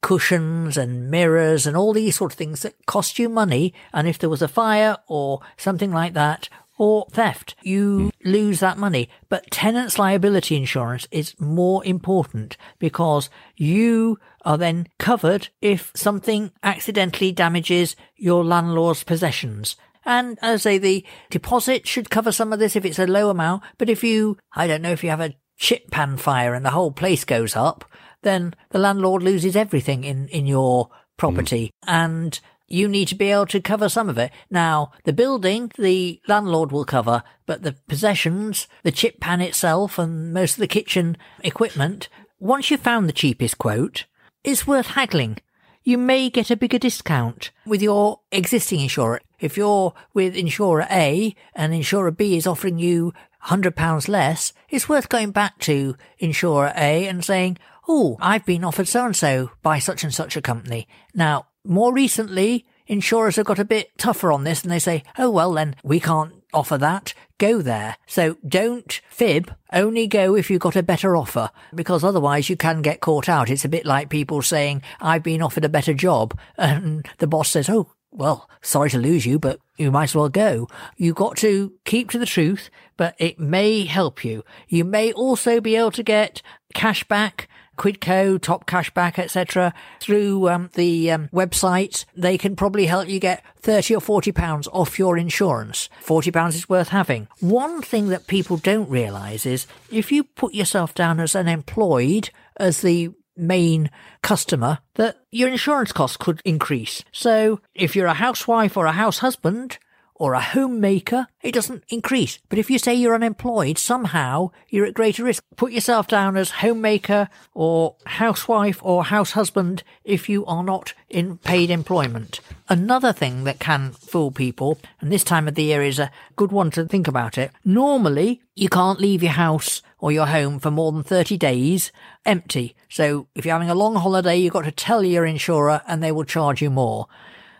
cushions 0.02 0.78
and 0.78 1.10
mirrors 1.10 1.68
and 1.68 1.78
all 1.78 1.94
these 1.94 2.16
sort 2.16 2.34
of 2.34 2.38
things 2.38 2.62
that 2.62 2.86
cost 2.86 3.20
you 3.20 3.30
money. 3.30 3.74
And 3.94 4.08
if 4.08 4.18
there 4.18 4.30
was 4.30 4.42
a 4.42 4.48
fire 4.48 4.98
or 5.08 5.42
something 5.58 5.92
like 5.92 6.14
that, 6.14 6.50
or 6.78 7.06
theft, 7.12 7.54
you 7.62 8.10
lose 8.26 8.60
that 8.60 8.76
money. 8.76 9.08
But 9.30 9.52
tenant's 9.52 10.00
liability 10.00 10.56
insurance 10.56 11.08
is 11.12 11.40
more 11.40 11.86
important 11.86 12.58
because 12.80 13.30
you 13.56 14.18
are 14.44 14.58
then 14.58 14.88
covered 14.98 15.50
if 15.62 15.92
something 15.94 16.52
accidentally 16.64 17.32
damages 17.32 17.96
your 18.16 18.44
landlord's 18.44 19.04
possessions. 19.04 19.76
And 20.06 20.40
as 20.42 20.66
I 20.66 20.72
say, 20.72 20.78
the 20.80 21.06
deposit 21.30 21.88
should 21.88 22.10
cover 22.10 22.32
some 22.32 22.52
of 22.52 22.58
this 22.58 22.76
if 22.76 22.84
it's 22.84 22.98
a 22.98 23.06
low 23.06 23.30
amount. 23.30 23.62
But 23.78 23.88
if 23.88 24.04
you, 24.04 24.40
I 24.54 24.66
don't 24.66 24.82
know, 24.82 24.92
if 24.92 25.04
you 25.04 25.12
have 25.12 25.22
a 25.22 25.36
chip 25.58 25.92
pan 25.92 26.18
fire 26.18 26.56
and 26.56 26.66
the 26.66 26.72
whole 26.72 26.92
place 26.92 27.24
goes 27.24 27.56
up, 27.56 27.86
then 28.22 28.54
the 28.70 28.80
landlord 28.80 29.24
loses 29.24 29.56
everything 29.56 30.04
in, 30.04 30.28
in 30.30 30.46
your 30.46 30.90
property. 31.18 31.72
Mm. 31.86 31.94
And 31.94 32.40
you 32.68 32.88
need 32.88 33.10
to 33.10 33.16
be 33.16 33.32
able 33.32 33.48
to 33.48 33.62
cover 33.62 33.90
some 33.90 34.10
of 34.10 34.18
it. 34.18 34.32
Now, 34.50 34.92
the 35.04 35.14
building, 35.14 35.72
the 35.78 36.22
landlord 36.28 36.72
will 36.72 36.86
cover, 36.86 37.24
but 37.46 37.64
the 37.64 37.76
possessions, 37.88 38.68
the 38.84 38.92
chip 38.92 39.20
pan 39.20 39.42
itself, 39.42 40.00
and 40.00 40.34
most 40.34 40.54
of 40.54 40.60
the 40.60 40.68
kitchen 40.68 41.18
equipment, 41.44 42.08
once 42.40 42.72
you've 42.72 42.80
found 42.80 43.08
the 43.08 43.14
cheapest 43.14 43.58
quote, 43.58 44.06
it's 44.44 44.66
worth 44.66 44.88
haggling. 44.88 45.38
You 45.84 45.98
may 45.98 46.30
get 46.30 46.50
a 46.50 46.56
bigger 46.56 46.80
discount 46.80 47.52
with 47.66 47.82
your 47.82 48.22
existing 48.32 48.80
insurer. 48.82 49.20
If 49.40 49.58
you're 49.58 49.94
with 50.14 50.36
insurer 50.36 50.88
A 50.90 51.36
and 51.56 51.74
insurer 51.74 52.12
B 52.12 52.38
is 52.38 52.48
offering 52.48 52.80
you 52.80 53.14
£100 53.48 54.08
less, 54.08 54.54
it's 54.70 54.88
worth 54.88 55.10
going 55.10 55.32
back 55.32 55.58
to 55.60 55.96
insurer 56.20 56.72
A 56.76 57.08
and 57.08 57.26
saying, 57.26 57.58
oh, 57.93 58.15
I've 58.21 58.45
been 58.45 58.63
offered 58.63 58.88
so 58.88 59.06
and 59.06 59.15
so 59.15 59.51
by 59.62 59.77
such 59.80 60.06
and 60.06 60.13
such 60.13 60.38
a 60.38 60.41
company. 60.41 60.88
Now, 61.13 61.47
more 61.65 61.93
recently, 61.93 62.65
insurers 62.88 63.36
have 63.36 63.45
got 63.45 63.60
a 63.60 63.65
bit 63.65 63.97
tougher 63.97 64.32
on 64.32 64.45
this 64.45 64.63
and 64.63 64.71
they 64.71 64.80
say, 64.80 65.04
oh, 65.17 65.30
well, 65.30 65.51
then 65.51 65.75
we 65.84 65.99
can't 65.99 66.34
offer 66.54 66.77
that. 66.77 67.13
Go 67.38 67.62
there. 67.62 67.97
So 68.08 68.38
don't 68.47 69.01
fib. 69.10 69.54
Only 69.73 70.08
go 70.08 70.36
if 70.36 70.49
you've 70.49 70.62
got 70.62 70.77
a 70.77 70.84
better 70.84 71.17
offer 71.17 71.49
because 71.75 72.01
otherwise 72.01 72.49
you 72.49 72.56
can 72.56 72.82
get 72.82 73.01
caught 73.01 73.27
out. 73.27 73.49
It's 73.49 73.65
a 73.65 73.69
bit 73.69 73.86
like 73.86 74.10
people 74.10 74.41
saying, 74.41 74.84
I've 75.01 75.23
been 75.23 75.41
offered 75.41 75.65
a 75.65 75.69
better 75.69 75.93
job 75.93 76.39
and 76.58 77.06
the 77.17 77.27
boss 77.27 77.49
says, 77.49 77.69
oh, 77.69 77.91
well, 78.13 78.49
sorry 78.62 78.89
to 78.91 78.99
lose 78.99 79.25
you, 79.25 79.38
but 79.38 79.60
you 79.77 79.91
might 79.91 80.04
as 80.06 80.15
well 80.15 80.30
go. 80.30 80.69
You've 80.95 81.15
got 81.15 81.36
to 81.38 81.73
keep 81.84 82.10
to 82.12 82.19
the 82.19 82.25
truth, 82.25 82.69
but 82.95 83.15
it 83.17 83.38
may 83.38 83.84
help 83.84 84.23
you. 84.23 84.43
You 84.69 84.86
may 84.86 85.12
also 85.12 85.60
be 85.60 85.75
able 85.75 85.91
to 85.91 86.04
get 86.04 86.41
cash 86.73 87.04
back 87.06 87.49
Quidco, 87.82 88.39
Top 88.39 88.67
Cashback, 88.67 89.17
etc. 89.17 89.74
through 90.00 90.48
um, 90.50 90.70
the 90.76 91.10
um, 91.10 91.30
website, 91.34 92.06
they 92.15 92.38
can 92.38 92.56
probably 92.56 92.86
help 92.86 93.10
you 93.10 93.20
get 93.20 93.44
30 93.58 93.96
or 93.96 94.02
40 94.02 94.32
pounds 94.32 94.67
off 94.72 95.00
your 95.00 95.17
insurance. 95.17 95.89
40 96.02 96.30
pounds 96.30 96.56
is 96.56 96.70
worth 96.70 96.89
having. 96.89 97.28
One 97.39 97.82
thing 97.82 98.10
that 98.10 98.28
people 98.28 98.58
don't 98.58 98.88
realize 98.88 99.48
is 99.48 99.65
if 99.89 100.12
you 100.12 100.24
put 100.24 100.54
yourself 100.54 100.94
down 100.94 101.20
as 101.20 101.36
unemployed 101.36 102.30
as 102.58 102.82
the 102.82 103.10
main 103.36 103.89
customer 104.22 104.78
that 104.96 105.17
your 105.32 105.50
insurance 105.50 105.91
costs 105.91 106.17
could 106.17 106.39
increase. 106.46 107.04
So 107.12 107.62
if 107.74 107.96
you're 107.96 108.06
a 108.06 108.13
housewife 108.13 108.78
or 108.78 108.86
a 108.86 108.91
house 108.91 109.20
husband 109.20 109.80
or 110.22 110.36
a 110.36 110.40
homemaker, 110.40 111.26
it 111.42 111.52
doesn't 111.52 111.84
increase. 111.90 112.38
But 112.48 112.60
if 112.60 112.70
you 112.70 112.78
say 112.78 112.94
you're 112.94 113.16
unemployed, 113.16 113.80
somehow 113.80 114.52
you're 114.70 114.86
at 114.86 114.94
greater 114.94 115.24
risk. 115.24 115.44
Put 115.56 115.72
yourself 115.72 116.08
down 116.08 116.38
as 116.38 116.52
homemaker 116.52 117.28
or 117.56 117.96
housewife 118.06 118.80
or 118.84 119.06
house 119.06 119.32
husband 119.32 119.82
if 120.04 120.30
you 120.30 120.46
are 120.46 120.64
not 120.64 120.94
in 121.10 121.40
paid 121.40 121.72
employment. 121.72 122.40
Another 122.70 123.12
thing 123.12 123.46
that 123.46 123.60
can 123.60 123.94
fool 123.94 124.30
people, 124.30 124.78
and 125.00 125.12
this 125.12 125.24
time 125.24 125.48
of 125.48 125.56
the 125.56 125.64
year 125.64 125.82
is 125.82 125.98
a 125.98 126.12
good 126.36 126.52
one 126.52 126.70
to 126.70 126.86
think 126.86 127.08
about 127.08 127.40
it. 127.40 127.50
Normally, 127.66 128.44
you 128.54 128.70
can't 128.70 129.02
leave 129.02 129.24
your 129.24 129.32
house 129.32 129.82
or 129.98 130.12
your 130.12 130.28
home 130.28 130.60
for 130.60 130.70
more 130.70 130.92
than 130.92 131.02
30 131.02 131.36
days 131.36 131.92
empty. 132.28 132.76
So 132.90 133.26
if 133.34 133.44
you're 133.44 133.56
having 133.56 133.72
a 133.72 133.74
long 133.76 133.96
holiday, 133.96 134.38
you've 134.38 134.54
got 134.54 134.66
to 134.66 134.72
tell 134.72 135.04
your 135.04 135.26
insurer 135.26 135.82
and 135.88 136.04
they 136.04 136.12
will 136.12 136.26
charge 136.26 136.62
you 136.62 136.70
more. 136.70 137.08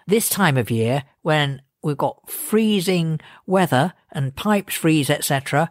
This 0.06 0.30
time 0.30 0.58
of 0.58 0.70
year, 0.70 1.06
when 1.24 1.64
we've 1.84 1.98
got 1.98 2.30
freezing 2.30 3.20
weather 3.46 3.94
and 4.12 4.36
pipes 4.36 4.76
freeze, 4.76 5.10
etc., 5.10 5.70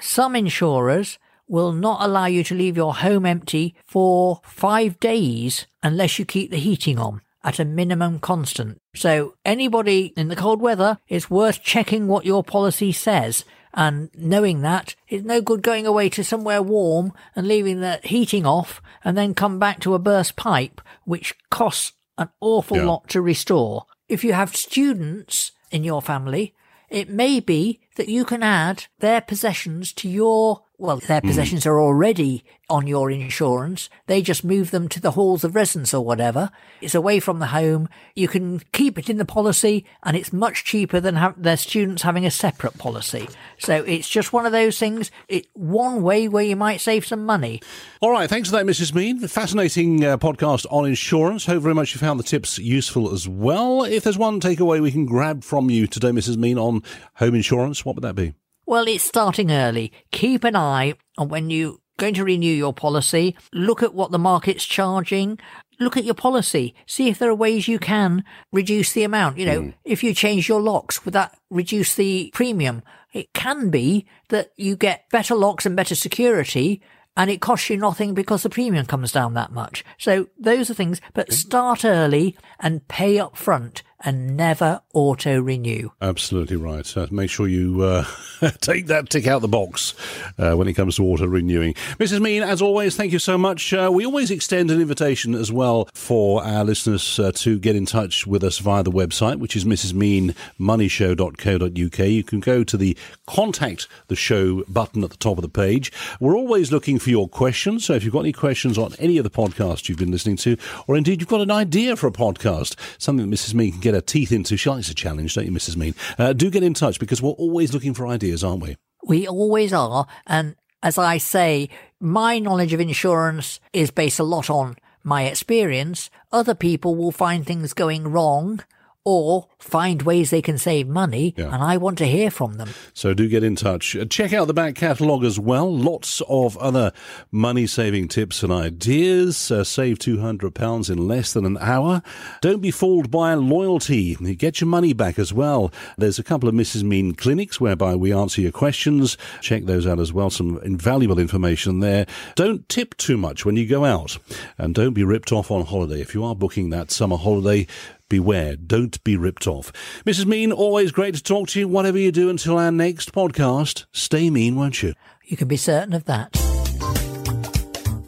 some 0.00 0.34
insurers 0.34 1.18
will 1.46 1.72
not 1.72 2.00
allow 2.02 2.26
you 2.26 2.42
to 2.44 2.54
leave 2.54 2.76
your 2.76 2.94
home 2.94 3.26
empty 3.26 3.74
for 3.86 4.40
five 4.44 4.98
days 4.98 5.66
unless 5.82 6.18
you 6.18 6.24
keep 6.24 6.50
the 6.50 6.56
heating 6.56 6.98
on 6.98 7.20
at 7.44 7.58
a 7.58 7.64
minimum 7.64 8.18
constant. 8.18 8.80
So 8.96 9.34
anybody 9.44 10.12
in 10.16 10.28
the 10.28 10.36
cold 10.36 10.60
weather, 10.62 10.98
it's 11.08 11.28
worth 11.30 11.62
checking 11.62 12.08
what 12.08 12.24
your 12.24 12.42
policy 12.42 12.90
says. 12.92 13.44
And 13.74 14.08
knowing 14.16 14.62
that, 14.62 14.94
it's 15.08 15.24
no 15.24 15.40
good 15.42 15.60
going 15.60 15.86
away 15.86 16.08
to 16.10 16.24
somewhere 16.24 16.62
warm 16.62 17.12
and 17.36 17.46
leaving 17.46 17.80
the 17.80 18.00
heating 18.04 18.46
off 18.46 18.80
and 19.04 19.18
then 19.18 19.34
come 19.34 19.58
back 19.58 19.80
to 19.80 19.94
a 19.94 19.98
burst 19.98 20.36
pipe, 20.36 20.80
which 21.04 21.34
costs 21.50 21.92
an 22.16 22.30
awful 22.40 22.78
Yeah. 22.78 22.84
lot 22.84 23.08
to 23.10 23.20
restore. 23.20 23.84
If 24.08 24.24
you 24.24 24.32
have 24.32 24.56
students 24.56 25.52
in 25.70 25.84
your 25.84 26.02
family, 26.02 26.54
it 26.90 27.08
may 27.08 27.40
be 27.40 27.80
that 27.96 28.08
you 28.08 28.24
can 28.24 28.42
add 28.42 28.86
their 28.98 29.20
possessions 29.20 29.92
to 29.94 30.08
your, 30.08 30.62
well, 30.76 30.96
their 30.96 31.20
possessions 31.20 31.66
are 31.66 31.80
already 31.80 32.44
on 32.68 32.86
your 32.86 33.10
insurance. 33.10 33.88
They 34.06 34.22
just 34.22 34.44
move 34.44 34.70
them 34.70 34.88
to 34.88 35.00
the 35.00 35.12
halls 35.12 35.44
of 35.44 35.54
residence 35.54 35.94
or 35.94 36.04
whatever. 36.04 36.50
It's 36.80 36.94
away 36.94 37.20
from 37.20 37.38
the 37.38 37.48
home. 37.48 37.88
You 38.16 38.26
can 38.26 38.60
keep 38.72 38.98
it 38.98 39.08
in 39.08 39.18
the 39.18 39.24
policy 39.24 39.84
and 40.02 40.16
it's 40.16 40.32
much 40.32 40.64
cheaper 40.64 40.98
than 40.98 41.14
have 41.16 41.40
their 41.40 41.56
students 41.56 42.02
having 42.02 42.26
a 42.26 42.30
separate 42.30 42.76
policy. 42.76 43.28
So 43.58 43.84
it's 43.84 44.08
just 44.08 44.32
one 44.32 44.46
of 44.46 44.52
those 44.52 44.78
things. 44.78 45.10
It 45.28 45.46
one 45.54 46.02
way 46.02 46.26
where 46.26 46.44
you 46.44 46.56
might 46.56 46.80
save 46.80 47.06
some 47.06 47.24
money. 47.24 47.62
All 48.00 48.10
right, 48.10 48.28
thanks 48.28 48.48
for 48.50 48.56
that, 48.56 48.66
Mrs. 48.66 48.94
Mean. 48.94 49.20
Fascinating 49.28 50.04
uh, 50.04 50.16
podcast 50.16 50.66
on 50.70 50.86
insurance. 50.86 51.46
Hope 51.46 51.62
very 51.62 51.74
much 51.74 51.94
you 51.94 52.00
found 52.00 52.18
the 52.18 52.24
tips 52.24 52.58
useful 52.58 53.12
as 53.12 53.28
well. 53.28 53.84
If 53.84 54.04
there's 54.04 54.18
one 54.18 54.40
takeaway 54.40 54.82
we 54.82 54.90
can 54.90 55.06
grab 55.06 55.44
from 55.44 55.70
you 55.70 55.86
today, 55.86 56.10
Mrs. 56.10 56.36
Mean, 56.36 56.58
on 56.58 56.82
home 57.14 57.34
insurance, 57.34 57.84
what 57.84 57.94
would 57.94 58.04
that 58.04 58.16
be? 58.16 58.34
Well, 58.66 58.88
it's 58.88 59.04
starting 59.04 59.52
early. 59.52 59.92
Keep 60.10 60.44
an 60.44 60.56
eye 60.56 60.94
on 61.18 61.28
when 61.28 61.50
you're 61.50 61.76
going 61.98 62.14
to 62.14 62.24
renew 62.24 62.52
your 62.52 62.72
policy. 62.72 63.36
Look 63.52 63.82
at 63.82 63.94
what 63.94 64.10
the 64.10 64.18
market's 64.18 64.64
charging. 64.64 65.38
Look 65.78 65.96
at 65.96 66.04
your 66.04 66.14
policy. 66.14 66.74
See 66.86 67.08
if 67.08 67.18
there 67.18 67.30
are 67.30 67.34
ways 67.34 67.68
you 67.68 67.78
can 67.78 68.24
reduce 68.52 68.92
the 68.92 69.04
amount. 69.04 69.38
You 69.38 69.46
know, 69.46 69.62
hmm. 69.62 69.70
if 69.84 70.02
you 70.02 70.14
change 70.14 70.48
your 70.48 70.60
locks, 70.60 71.04
would 71.04 71.14
that 71.14 71.36
reduce 71.50 71.94
the 71.94 72.30
premium? 72.32 72.82
It 73.12 73.32
can 73.32 73.70
be 73.70 74.06
that 74.30 74.50
you 74.56 74.76
get 74.76 75.08
better 75.10 75.34
locks 75.34 75.66
and 75.66 75.76
better 75.76 75.94
security 75.94 76.82
and 77.16 77.30
it 77.30 77.40
costs 77.40 77.70
you 77.70 77.76
nothing 77.76 78.12
because 78.14 78.42
the 78.42 78.50
premium 78.50 78.86
comes 78.86 79.12
down 79.12 79.34
that 79.34 79.52
much. 79.52 79.84
So 79.98 80.28
those 80.38 80.68
are 80.68 80.74
things, 80.74 81.00
but 81.12 81.32
start 81.32 81.84
early 81.84 82.36
and 82.58 82.86
pay 82.88 83.18
up 83.18 83.36
front 83.36 83.82
and 84.04 84.36
never 84.36 84.80
auto 84.92 85.40
renew. 85.40 85.90
Absolutely 86.00 86.56
right. 86.56 86.96
Uh, 86.96 87.06
make 87.10 87.30
sure 87.30 87.48
you 87.48 87.82
uh, 87.82 88.04
take 88.60 88.86
that 88.86 89.10
tick 89.10 89.26
out 89.26 89.40
the 89.40 89.48
box 89.48 89.94
uh, 90.38 90.54
when 90.54 90.68
it 90.68 90.74
comes 90.74 90.96
to 90.96 91.04
auto 91.04 91.26
renewing. 91.26 91.74
Mrs. 91.98 92.20
Mean, 92.20 92.42
as 92.42 92.60
always, 92.62 92.96
thank 92.96 93.12
you 93.12 93.18
so 93.18 93.38
much. 93.38 93.72
Uh, 93.72 93.90
we 93.92 94.04
always 94.04 94.30
extend 94.30 94.70
an 94.70 94.80
invitation 94.80 95.34
as 95.34 95.50
well 95.50 95.88
for 95.94 96.44
our 96.44 96.64
listeners 96.64 97.18
uh, 97.18 97.32
to 97.32 97.58
get 97.58 97.76
in 97.76 97.86
touch 97.86 98.26
with 98.26 98.44
us 98.44 98.58
via 98.58 98.82
the 98.82 98.90
website, 98.90 99.38
which 99.38 99.56
is 99.56 99.64
mrsmeanmoneyshow.co.uk. 99.64 101.98
You 101.98 102.24
can 102.24 102.40
go 102.40 102.64
to 102.64 102.76
the 102.76 102.96
contact 103.26 103.88
the 104.08 104.16
show 104.16 104.64
button 104.64 105.04
at 105.04 105.10
the 105.10 105.16
top 105.16 105.38
of 105.38 105.42
the 105.42 105.48
page. 105.48 105.92
We're 106.20 106.36
always 106.36 106.70
looking 106.70 106.98
for 106.98 107.10
your 107.10 107.28
questions. 107.28 107.84
So 107.84 107.94
if 107.94 108.04
you've 108.04 108.12
got 108.12 108.20
any 108.20 108.32
questions 108.32 108.78
on 108.78 108.94
any 108.98 109.18
of 109.18 109.24
the 109.24 109.30
podcasts 109.30 109.88
you've 109.88 109.98
been 109.98 110.10
listening 110.10 110.36
to, 110.38 110.56
or 110.86 110.96
indeed 110.96 111.20
you've 111.20 111.28
got 111.28 111.40
an 111.40 111.50
idea 111.50 111.96
for 111.96 112.06
a 112.06 112.12
podcast, 112.12 112.76
something 112.98 113.28
that 113.28 113.34
Mrs. 113.34 113.54
Mean 113.54 113.72
can 113.72 113.80
get 113.80 113.93
her 113.94 114.00
teeth 114.00 114.32
into, 114.32 114.54
a 114.54 114.56
challenge, 114.94 115.34
don't 115.34 115.46
you, 115.46 115.52
Mrs. 115.52 115.76
Mean? 115.76 115.94
Uh, 116.18 116.32
do 116.32 116.50
get 116.50 116.62
in 116.62 116.74
touch 116.74 117.00
because 117.00 117.22
we're 117.22 117.30
always 117.30 117.72
looking 117.72 117.94
for 117.94 118.06
ideas, 118.06 118.44
aren't 118.44 118.62
we? 118.62 118.76
We 119.06 119.26
always 119.26 119.72
are. 119.72 120.06
And 120.26 120.56
as 120.82 120.98
I 120.98 121.18
say, 121.18 121.70
my 122.00 122.38
knowledge 122.38 122.72
of 122.72 122.80
insurance 122.80 123.60
is 123.72 123.90
based 123.90 124.18
a 124.18 124.24
lot 124.24 124.50
on 124.50 124.76
my 125.02 125.24
experience. 125.24 126.10
Other 126.32 126.54
people 126.54 126.94
will 126.94 127.12
find 127.12 127.46
things 127.46 127.72
going 127.72 128.08
wrong 128.08 128.60
or 129.04 129.48
find 129.58 130.02
ways 130.02 130.30
they 130.30 130.40
can 130.42 130.56
save 130.56 130.88
money. 130.88 131.34
Yeah. 131.36 131.52
And 131.52 131.62
I 131.62 131.76
want 131.76 131.98
to 131.98 132.06
hear 132.06 132.30
from 132.30 132.54
them. 132.54 132.70
So 132.94 133.12
do 133.12 133.28
get 133.28 133.44
in 133.44 133.54
touch. 133.56 133.94
Uh, 133.94 134.04
Check 134.06 134.32
out 134.32 134.46
the 134.46 134.54
back 134.54 134.74
catalogue 134.74 135.24
as 135.24 135.38
well. 135.38 135.74
Lots 135.74 136.22
of 136.28 136.56
other 136.58 136.92
money 137.30 137.66
saving 137.66 138.08
tips 138.08 138.42
and 138.42 138.52
ideas. 138.52 139.50
Uh, 139.50 139.64
save 139.64 139.98
£200 139.98 140.90
in 140.90 141.08
less 141.08 141.32
than 141.32 141.44
an 141.44 141.58
hour. 141.60 142.02
Don't 142.40 142.62
be 142.62 142.70
fooled 142.70 143.10
by 143.10 143.34
loyalty. 143.34 144.14
Get 144.14 144.60
your 144.60 144.68
money 144.68 144.92
back 144.92 145.18
as 145.18 145.32
well. 145.32 145.72
There's 145.98 146.18
a 146.18 146.24
couple 146.24 146.48
of 146.48 146.54
Mrs. 146.54 146.82
Mean 146.82 147.14
clinics 147.14 147.60
whereby 147.60 147.94
we 147.96 148.12
answer 148.12 148.40
your 148.40 148.52
questions. 148.52 149.18
Check 149.40 149.64
those 149.64 149.86
out 149.86 150.00
as 150.00 150.12
well. 150.12 150.30
Some 150.30 150.58
invaluable 150.62 151.18
information 151.18 151.80
there. 151.80 152.06
Don't 152.36 152.68
tip 152.68 152.96
too 152.96 153.16
much 153.16 153.44
when 153.44 153.56
you 153.56 153.66
go 153.66 153.84
out. 153.84 154.18
And 154.56 154.74
don't 154.74 154.94
be 154.94 155.04
ripped 155.04 155.32
off 155.32 155.50
on 155.50 155.66
holiday. 155.66 156.00
If 156.00 156.14
you 156.14 156.24
are 156.24 156.34
booking 156.34 156.70
that 156.70 156.90
summer 156.90 157.16
holiday, 157.16 157.66
beware, 158.14 158.54
don't 158.54 159.02
be 159.02 159.16
ripped 159.16 159.48
off. 159.48 159.72
Mrs. 160.06 160.26
Mean, 160.26 160.52
always 160.52 160.92
great 160.92 161.16
to 161.16 161.22
talk 161.22 161.48
to 161.48 161.58
you. 161.58 161.66
Whatever 161.66 161.98
you 161.98 162.12
do 162.12 162.30
until 162.30 162.58
our 162.58 162.70
next 162.70 163.10
podcast, 163.10 163.86
stay 163.90 164.30
mean, 164.30 164.54
won't 164.54 164.84
you? 164.84 164.94
You 165.24 165.36
can 165.36 165.48
be 165.48 165.56
certain 165.56 165.92
of 165.92 166.04
that. 166.04 166.30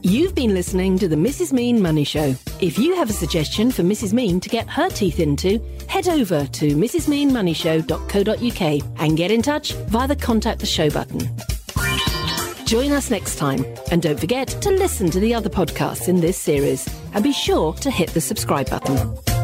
You've 0.02 0.36
been 0.36 0.54
listening 0.54 0.96
to 1.00 1.08
the 1.08 1.16
Mrs. 1.16 1.52
Mean 1.52 1.82
Money 1.82 2.04
Show. 2.04 2.36
If 2.60 2.78
you 2.78 2.94
have 2.94 3.10
a 3.10 3.12
suggestion 3.12 3.72
for 3.72 3.82
Mrs. 3.82 4.12
Mean 4.12 4.38
to 4.38 4.48
get 4.48 4.68
her 4.68 4.88
teeth 4.88 5.18
into, 5.18 5.60
head 5.88 6.06
over 6.06 6.46
to 6.46 6.76
mrsmeanmoneyshow.co.uk 6.76 9.00
and 9.00 9.16
get 9.16 9.32
in 9.32 9.42
touch 9.42 9.72
via 9.72 10.06
the 10.06 10.14
contact 10.14 10.60
the 10.60 10.66
show 10.66 10.88
button. 10.88 11.28
Join 12.64 12.92
us 12.92 13.10
next 13.10 13.38
time 13.38 13.64
and 13.90 14.00
don't 14.00 14.20
forget 14.20 14.46
to 14.46 14.70
listen 14.70 15.10
to 15.10 15.18
the 15.18 15.34
other 15.34 15.50
podcasts 15.50 16.06
in 16.06 16.20
this 16.20 16.38
series 16.38 16.88
and 17.12 17.24
be 17.24 17.32
sure 17.32 17.72
to 17.74 17.90
hit 17.90 18.10
the 18.10 18.20
subscribe 18.20 18.70
button. 18.70 19.35